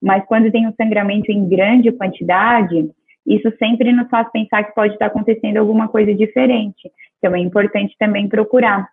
mas 0.00 0.24
quando 0.26 0.50
tem 0.50 0.66
um 0.66 0.72
sangramento 0.72 1.30
em 1.30 1.48
grande 1.48 1.92
quantidade, 1.92 2.90
isso 3.26 3.52
sempre 3.58 3.92
nos 3.92 4.08
faz 4.08 4.30
pensar 4.32 4.64
que 4.64 4.74
pode 4.74 4.94
estar 4.94 5.06
acontecendo 5.06 5.58
alguma 5.58 5.88
coisa 5.88 6.14
diferente. 6.14 6.90
Então 7.18 7.34
é 7.34 7.40
importante 7.40 7.94
também 7.98 8.28
procurar. 8.28 8.88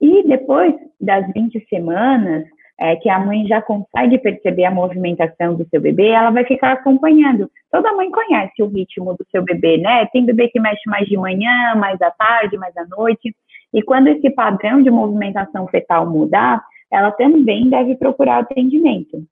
E 0.00 0.22
depois 0.28 0.74
das 1.00 1.26
20 1.32 1.66
semanas, 1.68 2.44
é, 2.80 2.96
que 2.96 3.10
a 3.10 3.18
mãe 3.18 3.46
já 3.46 3.60
consegue 3.60 4.18
perceber 4.18 4.64
a 4.64 4.70
movimentação 4.70 5.54
do 5.54 5.68
seu 5.68 5.80
bebê, 5.80 6.08
ela 6.08 6.30
vai 6.30 6.44
ficar 6.44 6.72
acompanhando. 6.72 7.50
Toda 7.70 7.92
mãe 7.92 8.10
conhece 8.10 8.62
o 8.62 8.68
ritmo 8.68 9.12
do 9.14 9.26
seu 9.30 9.42
bebê, 9.44 9.76
né? 9.76 10.06
Tem 10.06 10.24
bebê 10.24 10.48
que 10.48 10.58
mexe 10.58 10.88
mais 10.88 11.06
de 11.06 11.16
manhã, 11.16 11.74
mais 11.76 12.00
à 12.00 12.10
tarde, 12.10 12.56
mais 12.56 12.74
à 12.78 12.86
noite. 12.86 13.36
E 13.74 13.82
quando 13.82 14.08
esse 14.08 14.30
padrão 14.30 14.82
de 14.82 14.90
movimentação 14.90 15.66
fetal 15.68 16.08
mudar, 16.08 16.64
ela 16.90 17.10
também 17.12 17.68
deve 17.68 17.96
procurar 17.96 18.38
atendimento. 18.38 19.22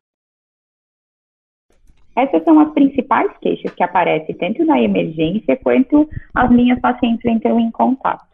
Essas 2.15 2.45
são 2.45 2.61
as 2.61 2.71
principais 2.73 3.31
queixas 3.39 3.73
que 3.75 3.83
aparecem 3.83 4.35
tanto 4.37 4.65
na 4.65 4.81
emergência 4.81 5.57
quanto 5.57 6.07
as 6.35 6.51
minhas 6.51 6.79
pacientes 6.81 7.25
entram 7.25 7.59
em 7.59 7.71
contato. 7.71 8.28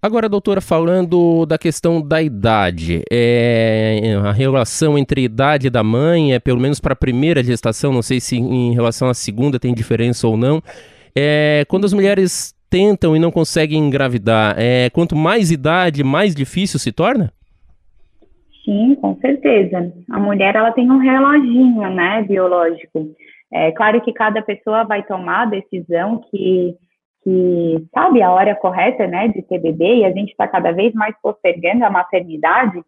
Agora, 0.00 0.28
doutora, 0.28 0.60
falando 0.60 1.44
da 1.44 1.58
questão 1.58 2.00
da 2.00 2.22
idade, 2.22 3.02
é, 3.10 4.14
a 4.24 4.30
relação 4.30 4.96
entre 4.96 5.22
a 5.22 5.24
idade 5.24 5.68
da 5.68 5.82
mãe, 5.82 6.34
é 6.34 6.38
pelo 6.38 6.60
menos 6.60 6.78
para 6.78 6.92
a 6.92 6.96
primeira 6.96 7.42
gestação, 7.42 7.92
não 7.92 8.00
sei 8.00 8.20
se 8.20 8.36
em 8.36 8.72
relação 8.72 9.08
à 9.08 9.14
segunda 9.14 9.58
tem 9.58 9.74
diferença 9.74 10.28
ou 10.28 10.36
não. 10.36 10.62
É, 11.16 11.64
quando 11.66 11.84
as 11.84 11.92
mulheres 11.92 12.54
tentam 12.70 13.16
e 13.16 13.18
não 13.18 13.32
conseguem 13.32 13.88
engravidar, 13.88 14.54
é, 14.56 14.88
quanto 14.90 15.16
mais 15.16 15.50
idade, 15.50 16.04
mais 16.04 16.32
difícil 16.32 16.78
se 16.78 16.92
torna? 16.92 17.32
Sim, 18.64 18.94
com 19.00 19.16
certeza. 19.16 19.92
A 20.12 20.20
mulher 20.20 20.54
ela 20.54 20.70
tem 20.70 20.88
um 20.88 20.98
reloginho, 20.98 21.90
né, 21.90 22.22
biológico. 22.22 23.10
É 23.52 23.72
claro 23.72 24.00
que 24.00 24.12
cada 24.12 24.42
pessoa 24.42 24.84
vai 24.84 25.02
tomar 25.02 25.42
a 25.42 25.46
decisão 25.46 26.20
que 26.30 26.76
que 27.28 27.86
sabe 27.92 28.22
a 28.22 28.32
hora 28.32 28.54
correta, 28.54 29.06
né, 29.06 29.28
de 29.28 29.42
ter 29.42 29.58
bebê, 29.58 29.96
e 29.96 30.04
a 30.06 30.10
gente 30.10 30.30
está 30.30 30.48
cada 30.48 30.72
vez 30.72 30.94
mais 30.94 31.14
postergando 31.20 31.84
a 31.84 31.90
maternidade, 31.90 32.82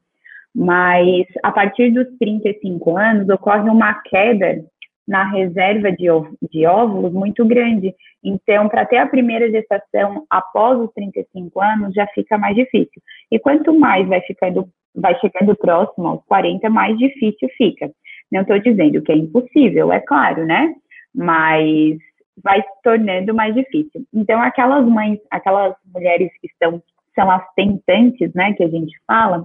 mas 0.54 1.26
a 1.42 1.52
partir 1.52 1.90
dos 1.90 2.06
35 2.18 2.97
anos 2.97 3.28
ocorre 3.28 3.68
uma 3.68 3.92
queda 4.02 4.64
na 5.06 5.25
reserva 5.30 5.92
de, 5.92 6.06
de 6.50 6.66
óvulos 6.66 7.12
muito 7.12 7.44
grande. 7.44 7.94
Então, 8.25 8.66
para 8.68 8.87
ter 8.87 8.97
a 8.97 9.06
primeira 9.06 9.50
gestação 9.50 10.25
após 10.30 10.78
os 10.80 10.90
35 10.94 11.61
anos, 11.61 11.94
já 11.94 12.06
fica 12.09 12.38
mais 12.38 12.56
difícil. 12.56 13.02
E 13.30 13.38
quanto 13.38 13.78
mais 13.78 14.09
vai 14.09 14.23
ficando, 14.23 14.66
vai 14.94 15.18
chegando 15.20 15.54
próximo 15.54 16.09
aos 16.09 16.25
40, 16.25 16.70
mais 16.70 16.97
difícil 16.97 17.49
fica. 17.59 17.90
Não 18.32 18.40
estou 18.40 18.59
dizendo 18.59 19.02
que 19.02 19.12
é 19.12 19.16
impossível, 19.16 19.92
é 19.92 20.00
claro, 20.00 20.47
né? 20.47 20.75
Mas 21.14 21.99
vai 22.42 22.61
se 22.61 22.82
tornando 22.82 23.35
mais 23.35 23.54
difícil. 23.54 24.04
Então, 24.12 24.40
aquelas 24.40 24.87
mães, 24.87 25.18
aquelas 25.30 25.75
mulheres 25.92 26.30
que 26.40 26.47
estão, 26.47 26.82
são 27.14 27.30
as 27.30 27.42
tentantes, 27.54 28.32
né, 28.35 28.52
que 28.54 28.62
a 28.62 28.68
gente 28.68 28.97
fala, 29.06 29.44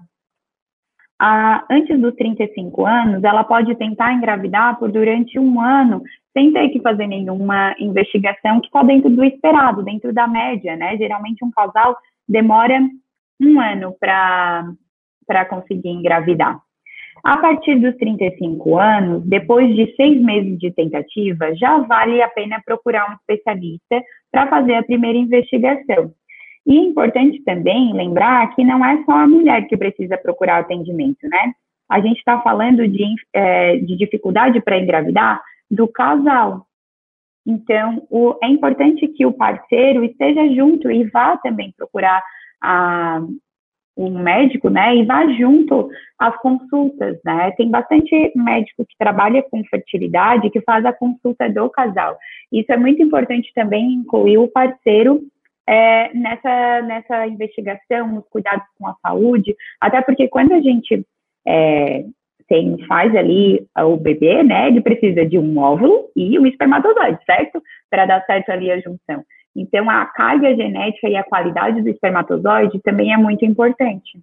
a, 1.19 1.65
antes 1.71 1.99
dos 1.99 2.13
35 2.15 2.85
anos, 2.85 3.23
ela 3.23 3.43
pode 3.43 3.73
tentar 3.75 4.13
engravidar 4.13 4.77
por 4.77 4.91
durante 4.91 5.39
um 5.39 5.61
ano, 5.61 6.01
sem 6.33 6.51
ter 6.51 6.69
que 6.69 6.81
fazer 6.81 7.07
nenhuma 7.07 7.73
investigação 7.79 8.59
que 8.59 8.67
está 8.67 8.83
dentro 8.83 9.09
do 9.09 9.23
esperado, 9.23 9.83
dentro 9.83 10.13
da 10.13 10.27
média, 10.27 10.75
né? 10.75 10.97
Geralmente 10.97 11.43
um 11.43 11.51
casal 11.51 11.97
demora 12.27 12.77
um 13.39 13.59
ano 13.59 13.95
para 13.99 15.45
conseguir 15.49 15.89
engravidar. 15.89 16.59
A 17.23 17.37
partir 17.37 17.79
dos 17.79 17.95
35 17.97 18.77
anos, 18.77 19.23
depois 19.25 19.75
de 19.75 19.95
seis 19.95 20.21
meses 20.21 20.59
de 20.59 20.71
tentativa, 20.71 21.55
já 21.55 21.79
vale 21.79 22.21
a 22.21 22.29
pena 22.29 22.61
procurar 22.63 23.09
um 23.09 23.15
especialista 23.15 24.03
para 24.31 24.47
fazer 24.47 24.75
a 24.75 24.83
primeira 24.83 25.17
investigação. 25.17 26.11
E 26.67 26.77
é 26.77 26.81
importante 26.81 27.41
também 27.43 27.93
lembrar 27.93 28.53
que 28.55 28.63
não 28.63 28.83
é 28.83 29.03
só 29.05 29.11
a 29.11 29.27
mulher 29.27 29.67
que 29.67 29.77
precisa 29.77 30.17
procurar 30.17 30.59
atendimento, 30.59 31.27
né? 31.27 31.53
A 31.87 31.99
gente 31.99 32.17
está 32.17 32.41
falando 32.41 32.87
de, 32.87 33.05
é, 33.33 33.77
de 33.77 33.95
dificuldade 33.95 34.59
para 34.61 34.79
engravidar 34.79 35.41
do 35.69 35.87
casal. 35.87 36.65
Então, 37.45 38.05
o, 38.09 38.35
é 38.41 38.47
importante 38.47 39.07
que 39.07 39.25
o 39.25 39.33
parceiro 39.33 40.03
esteja 40.03 40.47
junto 40.55 40.89
e 40.89 41.03
vá 41.05 41.37
também 41.37 41.71
procurar 41.77 42.23
a, 42.61 43.21
um 43.97 44.19
médico, 44.19 44.69
né, 44.69 44.95
e 44.95 45.05
vá 45.05 45.25
junto 45.33 45.89
às 46.19 46.35
consultas, 46.41 47.17
né? 47.23 47.51
Tem 47.51 47.69
bastante 47.69 48.31
médico 48.35 48.85
que 48.85 48.97
trabalha 48.97 49.41
com 49.43 49.63
fertilidade 49.65 50.49
que 50.49 50.61
faz 50.61 50.85
a 50.85 50.93
consulta 50.93 51.49
do 51.49 51.69
casal. 51.69 52.17
Isso 52.51 52.71
é 52.71 52.77
muito 52.77 53.01
importante 53.01 53.51
também 53.53 53.93
incluir 53.93 54.37
o 54.37 54.47
parceiro 54.47 55.21
é, 55.67 56.13
nessa 56.13 56.81
nessa 56.81 57.27
investigação, 57.27 58.07
nos 58.07 58.27
cuidados 58.29 58.65
com 58.77 58.87
a 58.87 58.95
saúde, 59.01 59.55
até 59.79 60.01
porque 60.01 60.27
quando 60.27 60.53
a 60.53 60.61
gente 60.61 61.05
é, 61.47 62.05
tem, 62.47 62.77
faz 62.87 63.15
ali 63.15 63.65
o 63.77 63.97
bebê, 63.97 64.43
né, 64.43 64.67
ele 64.67 64.81
precisa 64.81 65.25
de 65.25 65.37
um 65.37 65.57
óvulo 65.57 66.09
e 66.15 66.37
um 66.37 66.45
espermatozoide, 66.45 67.19
certo? 67.25 67.61
Para 67.89 68.05
dar 68.05 68.25
certo 68.25 68.49
ali 68.49 68.71
a 68.71 68.79
junção. 68.79 69.23
Então, 69.55 69.89
a 69.89 70.05
carga 70.05 70.53
genética 70.55 71.07
e 71.07 71.15
a 71.15 71.23
qualidade 71.23 71.81
do 71.81 71.89
espermatozoide 71.89 72.79
também 72.79 73.13
é 73.13 73.17
muito 73.17 73.45
importante. 73.45 74.19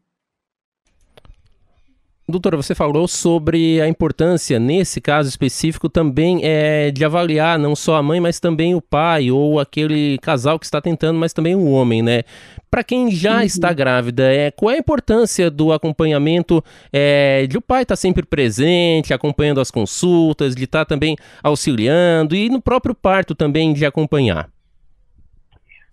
Doutora, 2.28 2.56
você 2.56 2.74
falou 2.74 3.08
sobre 3.08 3.80
a 3.80 3.88
importância, 3.88 4.58
nesse 4.58 5.00
caso 5.00 5.28
específico, 5.28 5.88
também 5.88 6.40
é, 6.44 6.90
de 6.90 7.04
avaliar 7.04 7.58
não 7.58 7.74
só 7.74 7.96
a 7.96 8.02
mãe, 8.02 8.20
mas 8.20 8.38
também 8.38 8.74
o 8.74 8.80
pai, 8.80 9.30
ou 9.30 9.58
aquele 9.58 10.18
casal 10.18 10.58
que 10.58 10.64
está 10.64 10.80
tentando, 10.80 11.18
mas 11.18 11.32
também 11.32 11.54
o 11.56 11.66
homem, 11.70 12.00
né? 12.00 12.22
Para 12.70 12.84
quem 12.84 13.10
já 13.10 13.38
uhum. 13.38 13.42
está 13.42 13.72
grávida, 13.72 14.32
é, 14.32 14.50
qual 14.50 14.70
é 14.70 14.76
a 14.76 14.78
importância 14.78 15.50
do 15.50 15.72
acompanhamento 15.72 16.62
é, 16.92 17.46
de 17.46 17.58
o 17.58 17.60
pai 17.60 17.82
estar 17.82 17.96
tá 17.96 18.00
sempre 18.00 18.24
presente, 18.24 19.12
acompanhando 19.12 19.60
as 19.60 19.70
consultas, 19.70 20.54
de 20.54 20.64
estar 20.64 20.84
tá 20.84 20.94
também 20.94 21.16
auxiliando, 21.42 22.36
e 22.36 22.48
no 22.48 22.62
próprio 22.62 22.94
parto 22.94 23.34
também 23.34 23.72
de 23.72 23.84
acompanhar? 23.84 24.51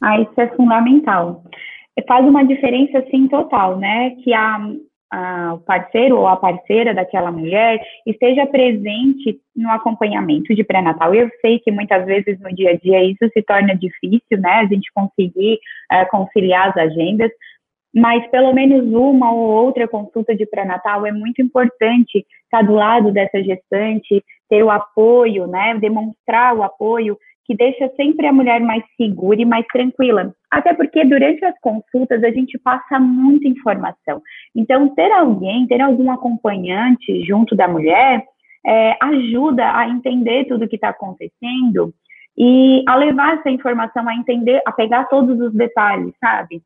Ah, 0.01 0.19
isso 0.19 0.39
é 0.39 0.47
fundamental. 0.55 1.43
Faz 2.07 2.25
uma 2.25 2.45
diferença, 2.45 2.99
assim, 2.99 3.27
total, 3.27 3.77
né? 3.77 4.11
Que 4.23 4.33
a, 4.33 4.57
a, 5.11 5.53
o 5.55 5.59
parceiro 5.59 6.17
ou 6.17 6.27
a 6.27 6.37
parceira 6.37 6.93
daquela 6.93 7.31
mulher 7.31 7.81
esteja 8.05 8.45
presente 8.45 9.39
no 9.55 9.69
acompanhamento 9.69 10.55
de 10.55 10.63
pré-natal. 10.63 11.13
Eu 11.13 11.29
sei 11.41 11.59
que 11.59 11.71
muitas 11.71 12.05
vezes 12.05 12.39
no 12.39 12.53
dia 12.55 12.71
a 12.71 12.77
dia 12.77 13.03
isso 13.03 13.27
se 13.33 13.41
torna 13.41 13.75
difícil, 13.75 14.39
né? 14.39 14.59
A 14.59 14.65
gente 14.65 14.91
conseguir 14.93 15.59
uh, 15.91 16.09
conciliar 16.09 16.69
as 16.69 16.77
agendas, 16.77 17.31
mas 17.93 18.25
pelo 18.27 18.53
menos 18.53 18.93
uma 18.93 19.33
ou 19.33 19.65
outra 19.65 19.87
consulta 19.87 20.35
de 20.35 20.45
pré-natal 20.45 21.05
é 21.05 21.11
muito 21.11 21.41
importante 21.41 22.25
estar 22.43 22.61
do 22.63 22.73
lado 22.73 23.11
dessa 23.11 23.43
gestante, 23.43 24.23
ter 24.49 24.63
o 24.63 24.69
apoio, 24.69 25.47
né? 25.47 25.77
Demonstrar 25.79 26.55
o 26.55 26.63
apoio 26.63 27.17
que 27.49 27.55
deixa 27.55 27.89
sempre 27.95 28.27
a 28.27 28.31
mulher 28.31 28.61
mais 28.61 28.83
segura 28.95 29.41
e 29.41 29.45
mais 29.45 29.65
tranquila. 29.73 30.31
Até 30.51 30.71
porque 30.71 31.03
durante 31.03 31.43
as 31.43 31.59
consultas 31.59 32.23
a 32.23 32.29
gente 32.29 32.59
passa 32.59 32.99
muita 32.99 33.47
informação. 33.47 34.21
Então, 34.55 34.93
ter 34.93 35.11
alguém, 35.11 35.65
ter 35.65 35.81
algum 35.81 36.11
acompanhante 36.11 37.25
junto 37.25 37.55
da 37.55 37.67
mulher, 37.67 38.23
é, 38.63 38.95
ajuda 39.01 39.75
a 39.75 39.89
entender 39.89 40.45
tudo 40.45 40.65
o 40.65 40.69
que 40.69 40.75
está 40.75 40.89
acontecendo 40.89 41.91
e 42.37 42.83
a 42.87 42.95
levar 42.95 43.39
essa 43.39 43.49
informação 43.49 44.07
a 44.07 44.13
entender, 44.13 44.61
a 44.63 44.71
pegar 44.71 45.05
todos 45.05 45.39
os 45.39 45.51
detalhes, 45.51 46.13
sabe? 46.19 46.61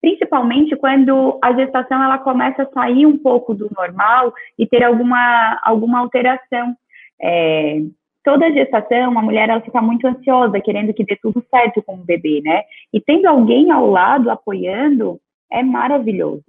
Principalmente 0.00 0.74
quando 0.74 1.38
a 1.40 1.52
gestação 1.52 2.02
ela 2.02 2.18
começa 2.18 2.64
a 2.64 2.72
sair 2.72 3.06
um 3.06 3.18
pouco 3.18 3.54
do 3.54 3.70
normal 3.76 4.34
e 4.58 4.66
ter 4.66 4.82
alguma, 4.82 5.60
alguma 5.62 6.00
alteração. 6.00 6.74
É, 7.22 7.82
toda 8.26 8.50
gestação, 8.50 9.16
a 9.16 9.22
mulher 9.22 9.48
ela 9.48 9.60
fica 9.60 9.80
muito 9.80 10.04
ansiosa, 10.04 10.60
querendo 10.60 10.92
que 10.92 11.04
dê 11.04 11.14
tudo 11.22 11.46
certo 11.48 11.80
com 11.80 11.94
o 11.94 12.04
bebê, 12.04 12.42
né? 12.44 12.64
E 12.92 13.00
tendo 13.00 13.26
alguém 13.26 13.70
ao 13.70 13.88
lado 13.88 14.28
apoiando 14.28 15.20
é 15.48 15.62
maravilhoso. 15.62 16.42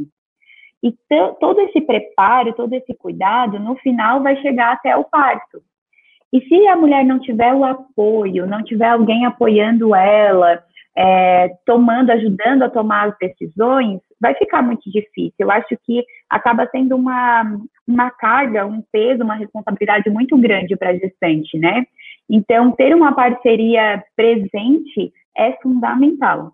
E 0.84 0.92
todo 1.40 1.62
esse 1.62 1.80
preparo, 1.82 2.52
todo 2.54 2.74
esse 2.74 2.96
cuidado, 2.96 3.60
no 3.60 3.76
final 3.76 4.24
vai 4.24 4.42
chegar 4.42 4.74
até 4.74 4.98
o 4.98 5.04
parto. 5.04 5.62
E 6.34 6.42
se 6.42 6.68
a 6.68 6.76
mulher 6.76 7.06
não 7.06 7.20
tiver 7.20 7.54
o 7.54 7.64
apoio, 7.64 8.48
não 8.48 8.64
tiver 8.64 8.90
alguém 8.90 9.28
apoiando 9.28 9.94
ela, 9.94 10.60
é, 10.98 11.50
tomando, 11.64 12.10
ajudando 12.10 12.64
a 12.64 12.70
tomar 12.72 13.10
as 13.10 13.18
decisões, 13.20 14.02
vai 14.20 14.34
ficar 14.36 14.62
muito 14.62 14.90
difícil. 14.90 15.34
Eu 15.40 15.52
acho 15.52 15.78
que 15.86 16.04
acaba 16.30 16.68
sendo 16.72 16.96
uma, 16.96 17.60
uma 17.88 18.10
carga, 18.12 18.66
um 18.66 18.84
peso, 18.92 19.24
uma 19.24 19.36
responsabilidade 19.36 20.10
muito 20.10 20.38
grande 20.38 20.76
para 20.76 20.90
a 20.90 20.98
gestante, 20.98 21.58
né? 21.58 21.86
Então, 22.30 22.72
ter 22.72 22.96
uma 22.96 23.14
parceria 23.14 24.04
presente 24.16 25.14
é 25.38 25.54
fundamental. 25.62 26.54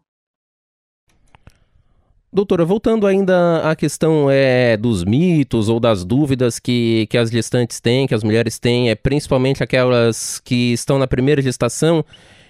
Doutora, 2.32 2.66
voltando 2.66 3.06
ainda 3.06 3.70
à 3.70 3.76
questão 3.76 4.28
é, 4.28 4.76
dos 4.76 5.04
mitos 5.04 5.70
ou 5.70 5.80
das 5.80 6.04
dúvidas 6.04 6.58
que, 6.58 7.06
que 7.08 7.16
as 7.16 7.30
gestantes 7.30 7.80
têm, 7.80 8.08
que 8.08 8.16
as 8.16 8.24
mulheres 8.24 8.58
têm, 8.58 8.90
é, 8.90 8.96
principalmente 8.96 9.62
aquelas 9.62 10.40
que 10.40 10.74
estão 10.74 10.98
na 10.98 11.06
primeira 11.06 11.44
gestação, 11.44 12.04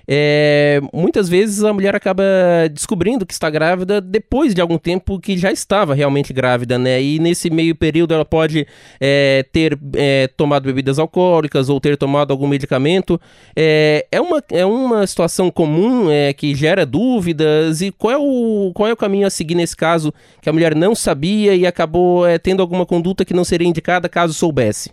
é, 0.07 0.81
muitas 0.93 1.29
vezes 1.29 1.63
a 1.63 1.71
mulher 1.73 1.95
acaba 1.95 2.23
descobrindo 2.71 3.25
que 3.25 3.33
está 3.33 3.49
grávida 3.49 4.01
depois 4.01 4.53
de 4.53 4.61
algum 4.61 4.77
tempo 4.77 5.19
que 5.19 5.37
já 5.37 5.51
estava 5.51 5.93
realmente 5.93 6.33
grávida, 6.33 6.77
né? 6.77 7.01
E 7.01 7.19
nesse 7.19 7.49
meio 7.49 7.75
período 7.75 8.13
ela 8.13 8.25
pode 8.25 8.67
é, 8.99 9.45
ter 9.51 9.77
é, 9.95 10.27
tomado 10.27 10.65
bebidas 10.65 10.99
alcoólicas 10.99 11.69
ou 11.69 11.79
ter 11.79 11.97
tomado 11.97 12.31
algum 12.31 12.47
medicamento. 12.47 13.19
É, 13.55 14.05
é, 14.11 14.19
uma, 14.19 14.43
é 14.51 14.65
uma 14.65 15.07
situação 15.07 15.49
comum 15.49 16.11
é, 16.11 16.33
que 16.33 16.53
gera 16.53 16.85
dúvidas. 16.85 17.81
E 17.81 17.91
qual 17.91 18.11
é, 18.11 18.17
o, 18.17 18.71
qual 18.73 18.89
é 18.89 18.93
o 18.93 18.97
caminho 18.97 19.27
a 19.27 19.29
seguir 19.29 19.55
nesse 19.55 19.75
caso 19.75 20.13
que 20.41 20.49
a 20.49 20.53
mulher 20.53 20.75
não 20.75 20.93
sabia 20.93 21.55
e 21.55 21.65
acabou 21.65 22.27
é, 22.27 22.37
tendo 22.37 22.61
alguma 22.61 22.85
conduta 22.85 23.23
que 23.23 23.33
não 23.33 23.43
seria 23.43 23.67
indicada 23.67 24.09
caso 24.09 24.33
soubesse? 24.33 24.91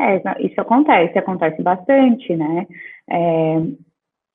É, 0.00 0.16
isso 0.46 0.60
acontece, 0.60 1.18
acontece 1.18 1.60
bastante, 1.62 2.36
né? 2.36 2.66
É, 3.10 3.56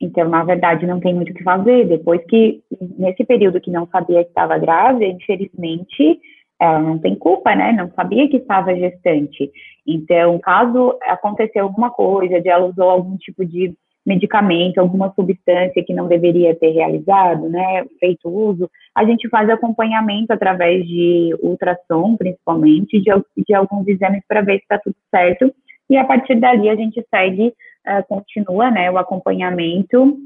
então, 0.02 0.28
na 0.28 0.44
verdade, 0.44 0.86
não 0.86 1.00
tem 1.00 1.14
muito 1.14 1.32
o 1.32 1.34
que 1.34 1.44
fazer. 1.44 1.88
Depois 1.88 2.22
que, 2.26 2.62
nesse 2.98 3.24
período 3.24 3.62
que 3.62 3.72
não 3.72 3.88
sabia 3.88 4.24
que 4.24 4.30
estava 4.30 4.58
grávida, 4.58 5.06
infelizmente, 5.06 6.20
ela 6.60 6.80
não 6.80 7.00
tem 7.00 7.16
culpa, 7.16 7.56
né? 7.56 7.72
Não 7.72 7.90
sabia 7.92 8.28
que 8.28 8.38
estava 8.38 8.76
gestante. 8.76 9.50
Então, 9.88 10.38
caso 10.40 10.98
aconteceu 11.04 11.64
alguma 11.64 11.90
coisa, 11.90 12.42
de 12.42 12.50
ela 12.50 12.66
usou 12.66 12.90
algum 12.90 13.16
tipo 13.18 13.46
de 13.46 13.74
medicamento, 14.06 14.80
alguma 14.80 15.14
substância 15.14 15.84
que 15.84 15.94
não 15.94 16.08
deveria 16.08 16.56
ter 16.56 16.72
realizado, 16.72 17.48
né, 17.50 17.86
feito 18.00 18.30
uso, 18.30 18.70
a 18.94 19.06
gente 19.06 19.30
faz 19.30 19.50
acompanhamento 19.50 20.34
através 20.34 20.86
de 20.86 21.36
ultrassom, 21.42 22.18
principalmente, 22.18 23.00
de, 23.00 23.12
de 23.46 23.54
alguns 23.54 23.88
exames 23.88 24.24
para 24.28 24.42
ver 24.42 24.58
se 24.58 24.64
está 24.64 24.78
tudo 24.78 24.96
certo, 25.10 25.54
e 25.90 25.98
a 25.98 26.04
partir 26.04 26.36
dali 26.36 26.70
a 26.70 26.76
gente 26.76 27.04
segue 27.10 27.54
uh, 27.88 28.08
continua, 28.08 28.72
né, 28.72 28.92
o 28.92 28.98
acompanhamento 28.98 30.18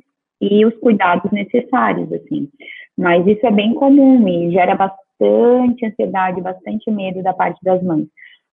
e 0.41 0.65
os 0.65 0.75
cuidados 0.77 1.31
necessários, 1.31 2.11
assim. 2.13 2.49
Mas 2.97 3.25
isso 3.27 3.45
é 3.45 3.51
bem 3.51 3.73
comum 3.73 4.27
e 4.27 4.51
gera 4.51 4.75
bastante 4.75 5.85
ansiedade, 5.85 6.41
bastante 6.41 6.89
medo 6.91 7.21
da 7.23 7.33
parte 7.33 7.59
das 7.63 7.81
mães. 7.83 8.07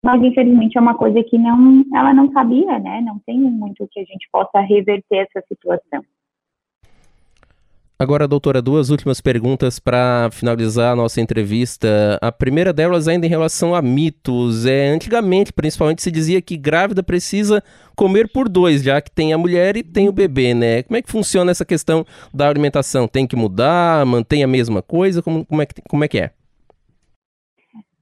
Mas, 0.03 0.23
infelizmente, 0.23 0.79
é 0.79 0.81
uma 0.81 0.95
coisa 0.95 1.23
que 1.23 1.37
não, 1.37 1.85
ela 1.95 2.15
não 2.15 2.33
sabia, 2.33 2.79
né? 2.79 3.03
Não 3.03 3.19
tem 3.27 3.39
muito 3.39 3.87
que 3.91 4.01
a 4.01 4.05
gente 4.05 4.29
possa 4.33 4.61
reverter 4.61 5.29
essa 5.29 5.45
situação. 5.47 6.03
Agora, 8.01 8.27
doutora, 8.27 8.63
duas 8.63 8.89
últimas 8.89 9.21
perguntas 9.21 9.79
para 9.79 10.31
finalizar 10.33 10.95
a 10.95 10.97
nossa 10.97 11.21
entrevista. 11.21 12.19
A 12.23 12.33
primeira 12.33 12.73
delas 12.73 13.07
ainda 13.07 13.27
em 13.27 13.29
relação 13.29 13.75
a 13.75 13.83
mitos. 13.83 14.65
É, 14.65 14.89
antigamente, 14.89 15.53
principalmente, 15.53 16.01
se 16.01 16.11
dizia 16.11 16.41
que 16.41 16.57
grávida 16.57 17.03
precisa 17.03 17.63
comer 17.95 18.33
por 18.33 18.49
dois, 18.49 18.83
já 18.83 19.03
que 19.03 19.11
tem 19.11 19.35
a 19.35 19.39
mulher 19.39 19.77
e 19.77 19.83
tem 19.83 20.09
o 20.09 20.13
bebê, 20.13 20.55
né? 20.55 20.83
Como 20.83 20.97
é 20.97 21.03
que 21.03 21.13
funciona 21.13 21.51
essa 21.51 21.67
questão 21.67 22.03
da 22.33 22.49
alimentação? 22.49 23.07
Tem 23.07 23.27
que 23.27 23.37
mudar? 23.37 24.07
Mantém 24.07 24.43
a 24.43 24.47
mesma 24.47 24.81
coisa? 24.81 25.21
Como, 25.21 25.45
como, 25.45 25.61
é, 25.61 25.67
que, 25.67 25.83
como 25.87 26.03
é 26.03 26.09
que 26.09 26.21
é? 26.21 26.31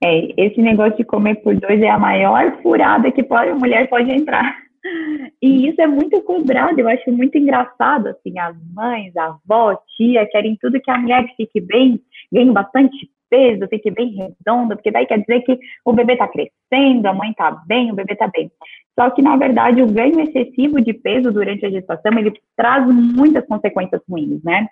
É, 0.02 0.32
esse 0.37 0.61
negócio 0.62 0.96
de 0.96 1.04
comer 1.04 1.37
por 1.37 1.54
dois 1.56 1.80
é 1.82 1.88
a 1.88 1.98
maior 1.98 2.61
furada 2.62 3.11
que 3.11 3.22
pode, 3.22 3.50
a 3.50 3.54
mulher 3.54 3.88
pode 3.88 4.11
entrar. 4.11 4.56
E 5.42 5.68
isso 5.68 5.80
é 5.82 5.87
muito 5.87 6.22
cobrado, 6.22 6.80
eu 6.80 6.88
acho 6.88 7.11
muito 7.11 7.37
engraçado, 7.37 8.08
assim, 8.08 8.38
as 8.38 8.56
mães, 8.72 9.14
a 9.16 9.26
avó, 9.26 9.72
a 9.72 9.78
tia, 9.96 10.26
querem 10.30 10.56
tudo 10.61 10.80
que 10.80 10.90
a 10.90 10.96
mulher 10.96 11.26
fique 11.37 11.61
bem, 11.61 12.00
ganhe 12.32 12.50
bastante 12.52 13.11
peso, 13.28 13.68
fique 13.68 13.90
bem 13.90 14.14
redonda, 14.14 14.76
porque 14.76 14.90
daí 14.90 15.06
quer 15.06 15.18
dizer 15.20 15.42
que 15.42 15.58
o 15.84 15.92
bebê 15.92 16.14
está 16.14 16.28
crescendo, 16.28 17.06
a 17.06 17.12
mãe 17.12 17.30
está 17.30 17.50
bem, 17.66 17.92
o 17.92 17.94
bebê 17.94 18.14
está 18.14 18.28
bem. 18.28 18.50
Só 18.98 19.11
que, 19.11 19.22
na 19.22 19.37
verdade, 19.37 19.82
o 19.82 19.87
ganho 19.87 20.20
excessivo 20.20 20.80
de 20.80 20.92
peso 20.92 21.32
durante 21.32 21.64
a 21.64 21.70
gestação, 21.70 22.18
ele 22.18 22.32
traz 22.56 22.84
muitas 22.87 23.46
consequências 23.46 24.00
ruins, 24.08 24.42
né? 24.42 24.66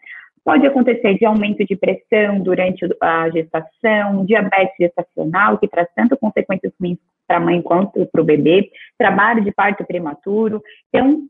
Pode 0.46 0.64
acontecer 0.64 1.18
de 1.18 1.26
aumento 1.26 1.64
de 1.64 1.74
pressão 1.74 2.38
durante 2.38 2.86
a 3.00 3.28
gestação, 3.30 4.24
diabetes 4.24 4.76
gestacional, 4.78 5.58
que 5.58 5.66
traz 5.66 5.88
tanto 5.96 6.16
consequências 6.16 6.72
ruins 6.80 6.98
para 7.26 7.38
a 7.38 7.40
mãe 7.40 7.60
quanto 7.60 8.06
para 8.06 8.22
o 8.22 8.24
bebê, 8.24 8.70
trabalho 8.96 9.42
de 9.42 9.50
parto 9.50 9.84
prematuro. 9.84 10.62
Então, 10.88 11.22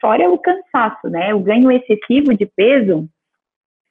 fora 0.00 0.30
o 0.30 0.38
cansaço, 0.38 1.10
né? 1.10 1.34
O 1.34 1.40
ganho 1.40 1.70
excessivo 1.70 2.34
de 2.34 2.46
peso 2.46 3.06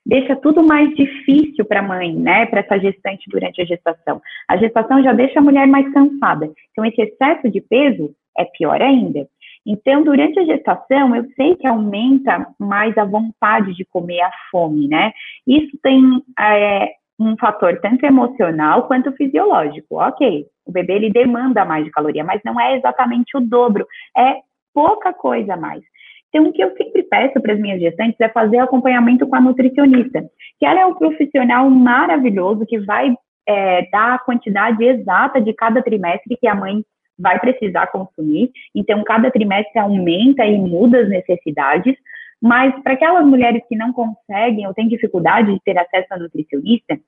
deixa 0.04 0.36
tudo 0.36 0.64
mais 0.64 0.90
difícil 0.96 1.64
para 1.66 1.82
a 1.82 1.88
mãe, 1.88 2.16
né? 2.16 2.48
Para 2.48 2.62
essa 2.62 2.80
gestante 2.80 3.30
durante 3.30 3.62
a 3.62 3.66
gestação. 3.66 4.20
A 4.48 4.58
gestação 4.58 5.04
já 5.04 5.14
deixa 5.14 5.38
a 5.38 5.44
mulher 5.44 5.68
mais 5.68 5.88
cansada. 5.94 6.52
Então, 6.72 6.84
esse 6.84 7.00
excesso 7.00 7.48
de 7.48 7.62
peso 7.62 8.16
é 8.36 8.44
pior 8.44 8.82
ainda. 8.82 9.28
Então, 9.66 10.04
durante 10.04 10.40
a 10.40 10.46
gestação, 10.46 11.16
eu 11.16 11.26
sei 11.36 11.56
que 11.56 11.66
aumenta 11.66 12.48
mais 12.60 12.98
a 12.98 13.06
vontade 13.06 13.74
de 13.74 13.86
comer, 13.86 14.22
a 14.22 14.32
fome, 14.52 14.88
né? 14.88 15.14
Isso 15.48 15.78
tem 15.82 16.22
é, 16.40 16.92
um 17.20 17.38
fator 17.38 17.80
tanto 17.82 18.06
emocional 18.06 18.88
quanto 18.88 19.14
fisiológico. 19.14 19.96
Ok, 19.96 20.46
o 20.66 20.72
bebê 20.72 20.94
ele 20.94 21.10
demanda 21.10 21.64
mais 21.64 21.86
de 21.86 21.92
caloria, 21.92 22.24
mas 22.24 22.42
não 22.44 22.60
é 22.60 22.76
exatamente 22.76 23.38
o 23.38 23.42
dobro, 23.42 23.88
é 24.18 24.38
pouca 24.74 25.14
coisa 25.14 25.54
a 25.54 25.58
mais. 25.58 25.82
Então, 26.30 26.48
o 26.48 26.52
que 26.52 26.64
eu 26.64 26.76
sempre 26.76 27.04
peço 27.04 27.40
para 27.40 27.54
as 27.54 27.60
minhas 27.60 27.80
gestantes 27.80 28.20
é 28.20 28.28
fazer 28.28 28.58
acompanhamento 28.58 29.28
com 29.28 29.36
a 29.36 29.42
nutricionista, 29.42 30.24
que 30.60 30.66
ela 30.66 30.80
é 30.80 30.86
um 30.86 30.96
profissional 30.96 31.70
maravilhoso 31.70 32.66
que 32.66 32.80
vai 32.80 33.16
é, 33.48 33.88
dar 33.92 34.16
a 34.16 34.20
quantidade 34.20 34.84
exata 34.84 35.40
de 35.40 35.54
cada 35.54 35.82
trimestre 35.84 36.36
que 36.38 36.48
a 36.48 36.56
mãe 36.56 36.84
vai 37.18 37.40
precisar 37.40 37.88
consumir. 37.88 38.52
Então, 38.74 39.04
cada 39.04 39.32
trimestre 39.32 39.80
aumenta 39.80 40.46
e 40.46 40.58
muda 40.58 41.00
as 41.00 41.10
necessidades. 41.10 41.96
Mas 42.42 42.78
para 42.84 42.94
aquelas 42.94 43.26
mulheres 43.26 43.64
que 43.70 43.76
não 43.76 43.94
conseguem 43.94 44.68
ou 44.68 44.74
têm 44.74 44.88
dificuldade 44.88 45.54
de 45.54 45.60
ter 45.62 45.78
acesso 45.78 46.08
a 46.12 46.18
nutricionista, 46.18 47.00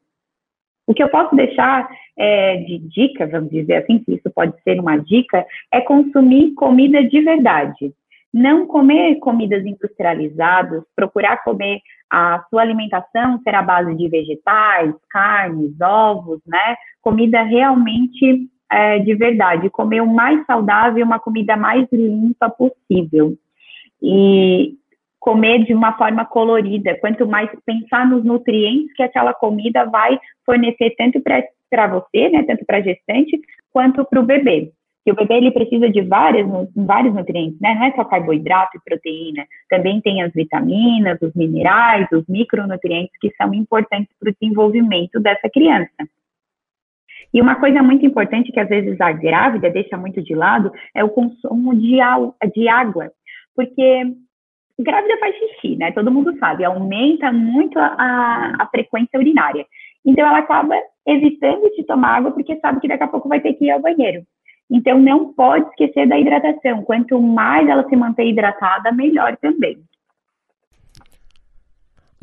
o 0.88 0.94
que 0.94 1.04
eu 1.04 1.10
posso 1.10 1.36
deixar 1.36 1.90
é, 2.18 2.58
de 2.58 2.78
dica, 2.78 3.28
vamos 3.28 3.50
dizer 3.50 3.76
assim, 3.76 4.02
se 4.06 4.16
isso 4.16 4.32
pode 4.34 4.54
ser 4.64 4.80
uma 4.80 4.98
dica, 4.98 5.46
é 5.72 5.82
consumir 5.82 6.54
comida 6.54 7.04
de 7.04 7.22
verdade. 7.22 7.92
Não 8.34 8.68
comer 8.68 9.16
comidas 9.16 9.66
industrializadas, 9.66 10.84
procurar 10.96 11.44
comer 11.44 11.82
a 12.10 12.44
sua 12.50 12.62
alimentação 12.62 13.40
ser 13.44 13.56
à 13.56 13.62
base 13.62 13.96
de 13.96 14.08
vegetais, 14.08 14.94
carnes, 15.10 15.72
ovos, 15.82 16.40
né? 16.46 16.76
Comida 17.02 17.42
realmente 17.44 18.48
é, 18.72 19.00
de 19.00 19.14
verdade, 19.16 19.70
comer 19.70 20.02
o 20.02 20.08
mais 20.08 20.46
saudável, 20.46 21.06
uma 21.06 21.20
comida 21.20 21.56
mais 21.56 21.88
limpa 21.92 22.50
possível. 22.50 23.38
E 24.02 24.76
comer 25.20 25.66
de 25.66 25.74
uma 25.74 25.94
forma 25.98 26.24
colorida, 26.24 26.96
quanto 27.00 27.26
mais 27.28 27.50
pensar 27.66 28.08
nos 28.08 28.24
nutrientes 28.24 28.94
que 28.94 29.02
aquela 29.02 29.34
comida 29.34 29.84
vai 29.86 30.20
fornecer 30.46 30.94
tanto 30.96 31.20
para 31.20 31.88
você, 31.88 32.30
né, 32.30 32.44
tanto 32.44 32.64
para 32.64 32.78
a 32.78 32.82
gestante, 32.82 33.42
quanto 33.74 34.06
para 34.06 34.20
o 34.20 34.24
bebê. 34.24 34.72
que 35.04 35.12
o 35.12 35.16
bebê 35.16 35.36
ele 35.36 35.52
precisa 35.52 35.88
de 35.88 36.02
várias, 36.02 36.48
vários 36.76 37.14
nutrientes, 37.14 37.60
né? 37.62 37.76
Não 37.76 37.86
é 37.86 37.92
só 37.92 38.04
carboidrato 38.04 38.76
e 38.76 38.82
proteína, 38.84 39.46
também 39.70 40.02
tem 40.02 40.24
as 40.24 40.34
vitaminas, 40.34 41.20
os 41.22 41.34
minerais, 41.36 42.08
os 42.12 42.26
micronutrientes 42.28 43.16
que 43.22 43.32
são 43.36 43.54
importantes 43.54 44.10
para 44.20 44.32
o 44.32 44.34
desenvolvimento 44.40 45.20
dessa 45.20 45.48
criança. 45.48 45.92
E 47.36 47.42
uma 47.42 47.56
coisa 47.56 47.84
muito 47.84 48.06
importante 48.06 48.50
que 48.50 48.60
às 48.62 48.70
vezes 48.70 49.00
a 49.02 49.12
grávida 49.12 49.70
deixa 49.70 49.98
muito 49.98 50.24
de 50.24 50.34
lado 50.34 50.72
é 50.96 51.04
o 51.04 51.10
consumo 51.10 51.76
de, 51.76 51.98
de 52.54 52.70
água, 52.70 53.12
porque 53.54 54.04
grávida 54.80 55.18
faz 55.20 55.36
xixi, 55.36 55.76
né? 55.76 55.92
Todo 55.92 56.10
mundo 56.10 56.34
sabe, 56.38 56.64
aumenta 56.64 57.34
muito 57.34 57.78
a, 57.78 58.56
a 58.58 58.68
frequência 58.72 59.20
urinária. 59.20 59.66
Então 60.06 60.26
ela 60.26 60.38
acaba 60.38 60.76
evitando 61.06 61.70
de 61.76 61.84
tomar 61.84 62.20
água 62.20 62.32
porque 62.32 62.56
sabe 62.62 62.80
que 62.80 62.88
daqui 62.88 63.04
a 63.04 63.10
pouco 63.10 63.28
vai 63.28 63.42
ter 63.42 63.52
que 63.56 63.66
ir 63.66 63.72
ao 63.72 63.82
banheiro. 63.82 64.24
Então, 64.72 64.98
não 64.98 65.34
pode 65.34 65.68
esquecer 65.70 66.08
da 66.08 66.18
hidratação. 66.18 66.84
Quanto 66.84 67.22
mais 67.22 67.68
ela 67.68 67.88
se 67.88 67.96
manter 67.96 68.26
hidratada, 68.28 68.92
melhor 68.92 69.38
também. 69.38 69.78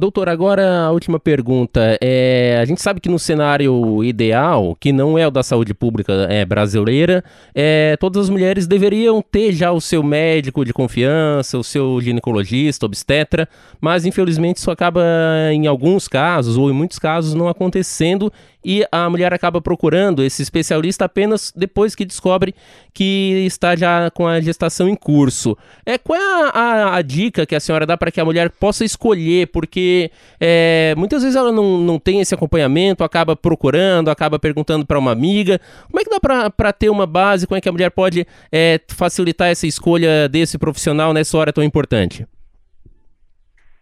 Doutor, 0.02 0.28
agora 0.28 0.86
a 0.86 0.90
última 0.90 1.20
pergunta. 1.20 1.96
É, 2.02 2.58
a 2.60 2.64
gente 2.64 2.82
sabe 2.82 3.00
que 3.00 3.08
no 3.08 3.20
cenário 3.20 4.02
ideal, 4.02 4.76
que 4.80 4.92
não 4.92 5.16
é 5.16 5.28
o 5.28 5.30
da 5.30 5.44
saúde 5.44 5.72
pública 5.72 6.26
é, 6.28 6.44
brasileira, 6.44 7.22
é, 7.54 7.96
todas 8.00 8.24
as 8.24 8.28
mulheres 8.28 8.66
deveriam 8.66 9.22
ter 9.22 9.52
já 9.52 9.70
o 9.70 9.80
seu 9.80 10.02
médico 10.02 10.64
de 10.64 10.72
confiança, 10.72 11.56
o 11.56 11.62
seu 11.62 12.00
ginecologista, 12.00 12.84
obstetra, 12.84 13.48
mas 13.80 14.04
infelizmente 14.04 14.56
isso 14.56 14.72
acaba 14.72 15.04
em 15.52 15.68
alguns 15.68 16.08
casos, 16.08 16.56
ou 16.56 16.68
em 16.68 16.74
muitos 16.74 16.98
casos, 16.98 17.32
não 17.32 17.46
acontecendo 17.46 18.32
e 18.64 18.85
a 18.90 19.09
mulher 19.09 19.33
acaba 19.33 19.61
procurando 19.61 20.22
esse 20.22 20.42
especialista 20.42 21.05
apenas 21.05 21.53
depois 21.55 21.94
que 21.94 22.05
descobre 22.05 22.55
que 22.92 23.44
está 23.46 23.75
já 23.75 24.11
com 24.11 24.27
a 24.27 24.40
gestação 24.40 24.88
em 24.88 24.94
curso. 24.94 25.57
É, 25.85 25.98
qual 25.98 26.18
é 26.18 26.22
a, 26.22 26.48
a, 26.48 26.96
a 26.96 27.03
dica 27.03 27.46
que 27.46 27.55
a 27.55 27.61
senhora 27.61 27.87
dá 27.87 27.96
para 27.96 28.11
que 28.11 28.20
a 28.20 28.25
mulher 28.25 28.51
possa 28.51 28.85
escolher? 28.85 29.48
Porque 29.48 30.11
é, 30.40 30.94
muitas 30.96 31.22
vezes 31.22 31.37
ela 31.37 31.51
não, 31.51 31.79
não 31.79 31.98
tem 31.98 32.20
esse 32.20 32.35
acompanhamento, 32.35 33.05
acaba 33.05 33.35
procurando, 33.35 34.11
acaba 34.11 34.38
perguntando 34.38 34.87
para 34.87 34.98
uma 34.98 35.12
amiga. 35.12 35.61
Como 35.90 36.01
é 36.01 36.05
que 36.05 36.11
dá 36.11 36.51
para 36.51 36.72
ter 36.72 36.90
uma 36.90 37.07
base? 37.07 37.46
Como 37.46 37.59
é 37.59 37.61
que 37.61 37.68
a 37.68 37.72
mulher 37.72 37.90
pode 37.90 38.27
é, 38.51 38.81
facilitar 38.88 39.48
essa 39.48 39.66
escolha 39.66 40.29
desse 40.29 40.59
profissional 40.59 41.12
nessa 41.12 41.37
hora 41.37 41.53
tão 41.53 41.64
importante? 41.64 42.27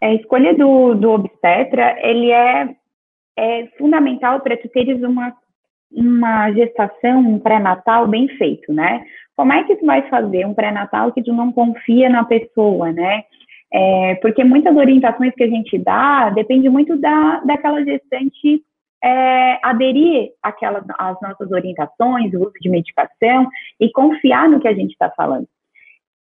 É, 0.01 0.07
a 0.07 0.13
escolha 0.15 0.55
do, 0.55 0.95
do 0.95 1.11
obstetra, 1.11 1.95
ele 2.01 2.31
é 2.31 2.80
é 3.37 3.67
fundamental 3.77 4.39
para 4.41 4.57
tu 4.57 4.67
teres 4.69 5.01
uma, 5.03 5.33
uma 5.91 6.51
gestação, 6.51 7.19
um 7.19 7.39
pré-natal 7.39 8.07
bem 8.07 8.27
feito, 8.37 8.73
né? 8.73 9.03
Como 9.35 9.53
é 9.53 9.63
que 9.63 9.75
tu 9.75 9.85
vai 9.85 10.07
fazer 10.09 10.45
um 10.45 10.53
pré-natal 10.53 11.11
que 11.11 11.23
tu 11.23 11.33
não 11.33 11.51
confia 11.51 12.09
na 12.09 12.23
pessoa, 12.23 12.91
né? 12.91 13.23
É, 13.73 14.15
porque 14.15 14.43
muitas 14.43 14.75
orientações 14.75 15.33
que 15.33 15.43
a 15.43 15.47
gente 15.47 15.77
dá 15.77 16.29
depende 16.29 16.69
muito 16.69 16.97
da, 16.97 17.39
daquela 17.39 17.83
gestante 17.83 18.61
é, 19.03 19.59
aderir 19.63 20.31
àquelas, 20.43 20.83
às 20.99 21.19
nossas 21.21 21.51
orientações, 21.51 22.33
o 22.33 22.41
uso 22.41 22.53
de 22.59 22.69
medicação 22.69 23.47
e 23.79 23.89
confiar 23.91 24.47
no 24.47 24.59
que 24.59 24.67
a 24.67 24.73
gente 24.73 24.91
está 24.91 25.09
falando. 25.11 25.47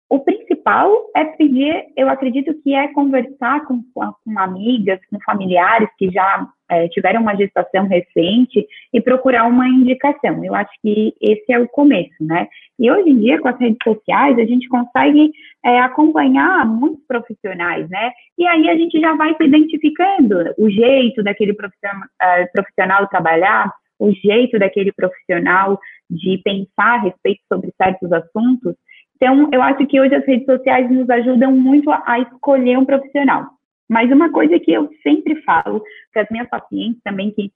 O 0.09 0.19
principal 0.19 0.91
é 1.15 1.23
pedir, 1.23 1.85
eu 1.95 2.09
acredito 2.09 2.53
que 2.63 2.73
é 2.73 2.87
conversar 2.87 3.63
com, 3.65 3.83
com 3.93 4.39
amigas, 4.39 4.99
com 5.09 5.19
familiares 5.19 5.87
que 5.99 6.09
já 6.09 6.47
é, 6.69 6.87
tiveram 6.87 7.21
uma 7.21 7.35
gestação 7.35 7.87
recente 7.87 8.65
e 8.91 9.01
procurar 9.01 9.45
uma 9.45 9.67
indicação. 9.67 10.43
Eu 10.43 10.55
acho 10.55 10.71
que 10.81 11.13
esse 11.21 11.51
é 11.51 11.59
o 11.59 11.67
começo, 11.67 12.15
né? 12.21 12.47
E 12.79 12.89
hoje 12.89 13.09
em 13.09 13.19
dia, 13.19 13.39
com 13.39 13.49
as 13.49 13.59
redes 13.59 13.77
sociais, 13.83 14.39
a 14.39 14.45
gente 14.45 14.67
consegue 14.67 15.31
é, 15.63 15.79
acompanhar 15.79 16.65
muitos 16.65 17.05
profissionais, 17.05 17.87
né? 17.89 18.11
E 18.37 18.47
aí 18.47 18.69
a 18.69 18.75
gente 18.75 18.99
já 18.99 19.13
vai 19.15 19.35
se 19.35 19.43
identificando 19.43 20.53
o 20.57 20.69
jeito 20.69 21.21
daquele 21.21 21.53
profissional, 21.53 22.07
uh, 22.21 22.51
profissional 22.53 23.07
trabalhar, 23.07 23.71
o 23.99 24.11
jeito 24.11 24.57
daquele 24.57 24.91
profissional 24.93 25.79
de 26.09 26.39
pensar 26.43 26.95
a 26.95 27.01
respeito 27.01 27.41
sobre 27.51 27.71
certos 27.77 28.11
assuntos. 28.11 28.75
Então, 29.21 29.49
eu 29.51 29.61
acho 29.61 29.85
que 29.85 29.99
hoje 29.99 30.15
as 30.15 30.25
redes 30.25 30.45
sociais 30.45 30.89
nos 30.89 31.09
ajudam 31.09 31.51
muito 31.51 31.91
a, 31.91 32.01
a 32.05 32.19
escolher 32.19 32.77
um 32.77 32.85
profissional. 32.85 33.47
Mas 33.89 34.09
uma 34.11 34.31
coisa 34.31 34.57
que 34.59 34.71
eu 34.71 34.89
sempre 35.03 35.41
falo 35.41 35.83
para 36.13 36.21
as 36.21 36.29
minhas 36.29 36.47
pacientes 36.47 37.01
também 37.03 37.31
que 37.31 37.51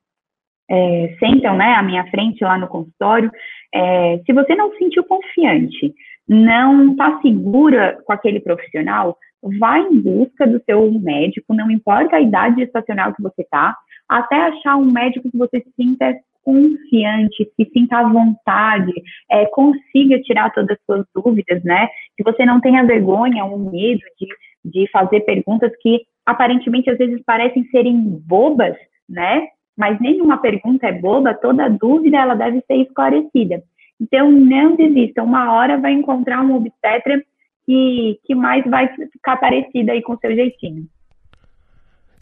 é, 0.70 1.16
sentam 1.20 1.56
né, 1.56 1.76
à 1.76 1.84
minha 1.84 2.06
frente 2.10 2.44
lá 2.44 2.58
no 2.58 2.68
consultório, 2.68 3.32
é, 3.74 4.20
se 4.26 4.34
você 4.34 4.56
não 4.56 4.72
se 4.72 4.80
sentiu 4.80 5.04
confiante, 5.04 5.94
não 6.28 6.92
está 6.92 7.22
segura 7.22 7.98
com 8.06 8.12
aquele 8.14 8.40
profissional, 8.40 9.18
vá 9.60 9.80
em 9.80 10.02
busca 10.02 10.48
do 10.48 10.62
seu 10.66 10.92
médico, 11.00 11.54
não 11.54 11.70
importa 11.70 12.16
a 12.16 12.22
idade 12.22 12.62
estacional 12.62 13.14
que 13.14 13.22
você 13.22 13.42
está, 13.42 13.76
até 14.10 14.36
achar 14.36 14.76
um 14.78 14.92
médico 14.92 15.30
que 15.30 15.38
você 15.38 15.60
se 15.60 15.72
sinta 15.76 16.14
confiante, 16.44 17.50
se 17.56 17.70
sinta 17.72 17.98
à 18.00 18.08
vontade, 18.08 18.94
é, 19.32 19.46
consiga 19.48 20.20
tirar 20.22 20.52
todas 20.52 20.78
as 20.78 20.86
suas 20.86 21.06
dúvidas, 21.16 21.64
né? 21.64 21.88
Que 22.18 22.24
você 22.24 22.46
não 22.46 22.60
tenha 22.60 22.86
vergonha 22.86 23.46
ou 23.46 23.58
medo 23.58 24.02
de, 24.20 24.28
de 24.66 24.90
fazer 24.92 25.22
perguntas 25.22 25.72
que 25.82 26.02
aparentemente 26.26 26.90
às 26.90 26.98
vezes 26.98 27.22
parecem 27.26 27.66
serem 27.66 27.98
bobas, 27.98 28.76
né? 29.10 29.48
Mas 29.78 30.00
nenhuma 30.00 30.38
pergunta 30.38 30.88
é 30.88 30.92
boba, 30.92 31.34
toda 31.34 31.70
dúvida 31.70 32.18
ela 32.18 32.36
deve 32.36 32.62
ser 32.68 32.76
esclarecida. 32.76 33.64
Então 34.00 34.32
não 34.32 34.76
desista, 34.76 35.24
uma 35.24 35.54
hora 35.54 35.80
vai 35.80 35.94
encontrar 35.94 36.42
um 36.42 36.56
obstetra 36.56 37.24
que, 37.66 38.20
que 38.26 38.36
mais 38.36 38.64
vai 38.66 38.94
ficar 39.12 39.38
parecida 39.38 39.94
aí 39.94 40.02
com 40.02 40.14
o 40.14 40.20
seu 40.20 40.36
jeitinho. 40.36 40.86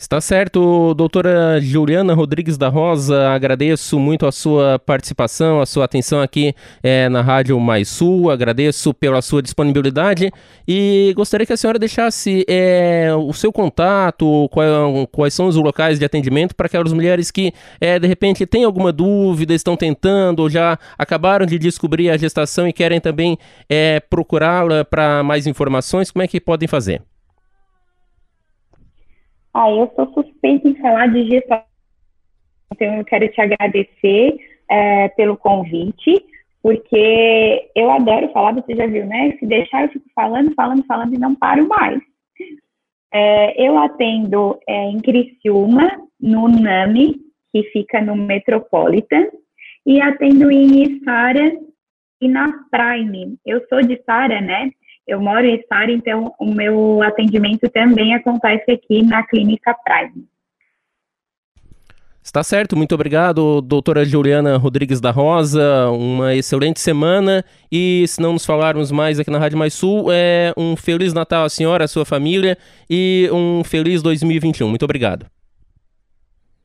Está 0.02 0.20
certo, 0.20 0.96
doutora 0.96 1.62
Juliana 1.62 2.16
Rodrigues 2.16 2.58
da 2.58 2.70
Rosa, 2.70 3.30
agradeço 3.30 4.00
muito 4.00 4.26
a 4.26 4.32
sua 4.32 4.80
participação, 4.80 5.62
a 5.62 5.66
sua 5.68 5.86
atenção 5.86 6.20
aqui 6.20 6.56
é, 6.82 7.08
na 7.08 7.22
Rádio 7.22 7.60
Mais 7.60 7.88
Sul, 7.88 8.32
agradeço 8.32 8.96
pela 8.96 9.22
sua 9.22 9.44
disponibilidade 9.44 10.32
e 10.68 11.14
gostaria 11.16 11.46
que 11.46 11.54
a 11.54 11.56
senhora 11.56 11.78
deixasse 11.78 12.44
é, 12.50 13.12
o 13.16 13.32
seu 13.32 13.54
contato, 13.54 14.50
qual, 14.52 15.06
quais 15.12 15.36
são 15.36 15.46
os 15.46 15.56
locais 15.56 16.00
de 16.00 16.04
atendimento 16.04 16.56
para 16.56 16.66
aquelas 16.66 16.92
mulheres 16.92 17.30
que 17.30 17.54
é, 17.80 18.00
de 18.00 18.08
repente 18.08 18.44
têm 18.48 18.64
alguma 18.64 18.92
dúvida, 18.92 19.54
estão 19.54 19.78
tentando 19.78 20.40
ou 20.40 20.50
já 20.50 20.80
acabaram 20.98 21.46
de 21.46 21.60
descobrir 21.60 22.10
a 22.10 22.18
gestação 22.18 22.68
e 22.68 22.74
querem 22.74 23.00
também 23.00 23.38
procurá-la 24.10 24.84
para 24.84 25.22
mais 25.22 25.46
informações, 25.46 26.10
como 26.10 26.24
é 26.24 26.28
que 26.28 26.42
podem 26.42 26.68
fazer? 26.68 27.04
Ah, 29.54 29.70
eu 29.70 29.92
sou 29.96 30.14
suspeita 30.14 30.68
em 30.68 30.76
falar 30.76 31.08
de 31.08 31.30
gestão, 31.30 31.62
então 32.74 32.96
eu 32.96 33.06
quero 33.06 33.28
te 33.30 33.42
agradecer 33.42 34.38
é, 34.70 35.10
pelo 35.10 35.36
convite, 35.36 36.26
porque 36.64 37.70
eu 37.76 37.92
adoro 37.92 38.32
falar, 38.32 38.54
você 38.54 38.76
já 38.76 38.88
viu, 38.88 39.06
né? 39.06 39.36
Se 39.40 39.46
deixar, 39.46 39.84
eu 39.84 39.90
fico 39.90 40.06
falando, 40.16 40.54
falando, 40.54 40.86
falando 40.86 41.14
e 41.14 41.20
não 41.20 41.36
paro 41.36 41.68
mais. 41.68 42.02
É, 43.14 43.62
eu 43.62 43.78
atendo 43.78 44.58
é, 44.68 44.86
em 44.86 45.00
Criciúma, 45.00 45.90
no 46.20 46.48
NAMI, 46.48 47.16
que 47.52 47.64
fica 47.74 48.00
no 48.00 48.16
Metropolitan, 48.16 49.28
e 49.86 50.00
atendo 50.00 50.50
em 50.50 51.04
Sara 51.04 51.52
e 52.22 52.28
na 52.28 52.54
Prime. 52.72 53.38
Eu 53.46 53.66
sou 53.68 53.82
de 53.82 54.02
Sara, 54.06 54.40
né? 54.40 54.72
Eu 55.08 55.20
moro 55.20 55.46
em 55.46 55.62
Sara, 55.68 55.92
então 55.92 56.34
o 56.40 56.46
meu 56.46 57.02
atendimento 57.04 57.70
também 57.70 58.14
acontece 58.14 58.72
aqui 58.72 59.04
na 59.04 59.24
Clínica 59.24 59.76
Prime. 59.84 60.26
Está 62.24 62.44
certo, 62.44 62.78
muito 62.78 62.94
obrigado, 62.94 63.62
doutora 63.62 64.06
Juliana 64.06 64.56
Rodrigues 64.56 65.02
da 65.02 65.10
Rosa. 65.10 65.90
Uma 65.90 66.36
excelente 66.36 66.80
semana 66.80 67.44
e, 67.72 68.06
se 68.08 68.22
não 68.22 68.34
nos 68.34 68.46
falarmos 68.46 68.92
mais 68.92 69.20
aqui 69.20 69.32
na 69.32 69.40
Rádio 69.40 69.58
Mais 69.58 69.74
Sul, 69.74 70.06
é 70.12 70.54
um 70.56 70.76
Feliz 70.76 71.16
Natal 71.16 71.46
à 71.46 71.50
senhora, 71.50 71.86
à 71.86 71.88
sua 71.88 72.06
família 72.06 72.58
e 72.88 73.28
um 73.34 73.64
feliz 73.64 74.04
2021. 74.04 74.70
Muito 74.70 74.86
obrigado. 74.86 75.26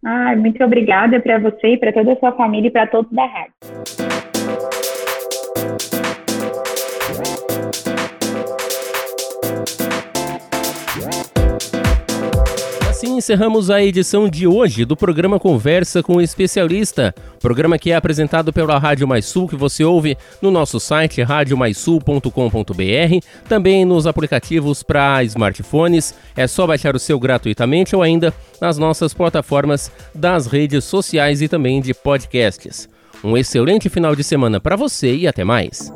Ah, 0.05 0.37
muito 0.37 0.62
obrigada 0.62 1.18
para 1.20 1.38
você 1.38 1.68
e 1.68 1.79
para 1.79 1.92
toda 1.92 2.12
a 2.12 2.16
sua 2.16 2.33
família 2.33 2.68
e 2.68 2.70
para 2.70 2.87
todos 2.87 3.11
da 3.11 3.25
rádio. 3.25 4.75
Assim 13.06 13.18
encerramos 13.18 13.70
a 13.70 13.80
edição 13.82 14.28
de 14.28 14.48
hoje 14.48 14.84
do 14.84 14.96
programa 14.96 15.38
Conversa 15.38 16.02
com 16.02 16.16
o 16.16 16.20
Especialista, 16.20 17.14
programa 17.40 17.78
que 17.78 17.92
é 17.92 17.94
apresentado 17.94 18.52
pela 18.52 18.78
Rádio 18.78 19.06
Mais 19.06 19.26
Sul, 19.26 19.46
que 19.46 19.54
você 19.54 19.84
ouve 19.84 20.18
no 20.42 20.50
nosso 20.50 20.80
site 20.80 21.22
radiomaisul.com.br, 21.22 22.30
também 23.48 23.84
nos 23.84 24.08
aplicativos 24.08 24.82
para 24.82 25.22
smartphones, 25.22 26.14
é 26.36 26.48
só 26.48 26.66
baixar 26.66 26.96
o 26.96 26.98
seu 26.98 27.20
gratuitamente 27.20 27.94
ou 27.94 28.02
ainda 28.02 28.34
nas 28.60 28.76
nossas 28.76 29.14
plataformas 29.14 29.92
das 30.12 30.48
redes 30.48 30.82
sociais 30.84 31.40
e 31.40 31.48
também 31.48 31.80
de 31.80 31.94
podcasts. 31.94 32.88
Um 33.22 33.36
excelente 33.36 33.88
final 33.88 34.16
de 34.16 34.24
semana 34.24 34.60
para 34.60 34.74
você 34.74 35.14
e 35.14 35.28
até 35.28 35.44
mais. 35.44 35.92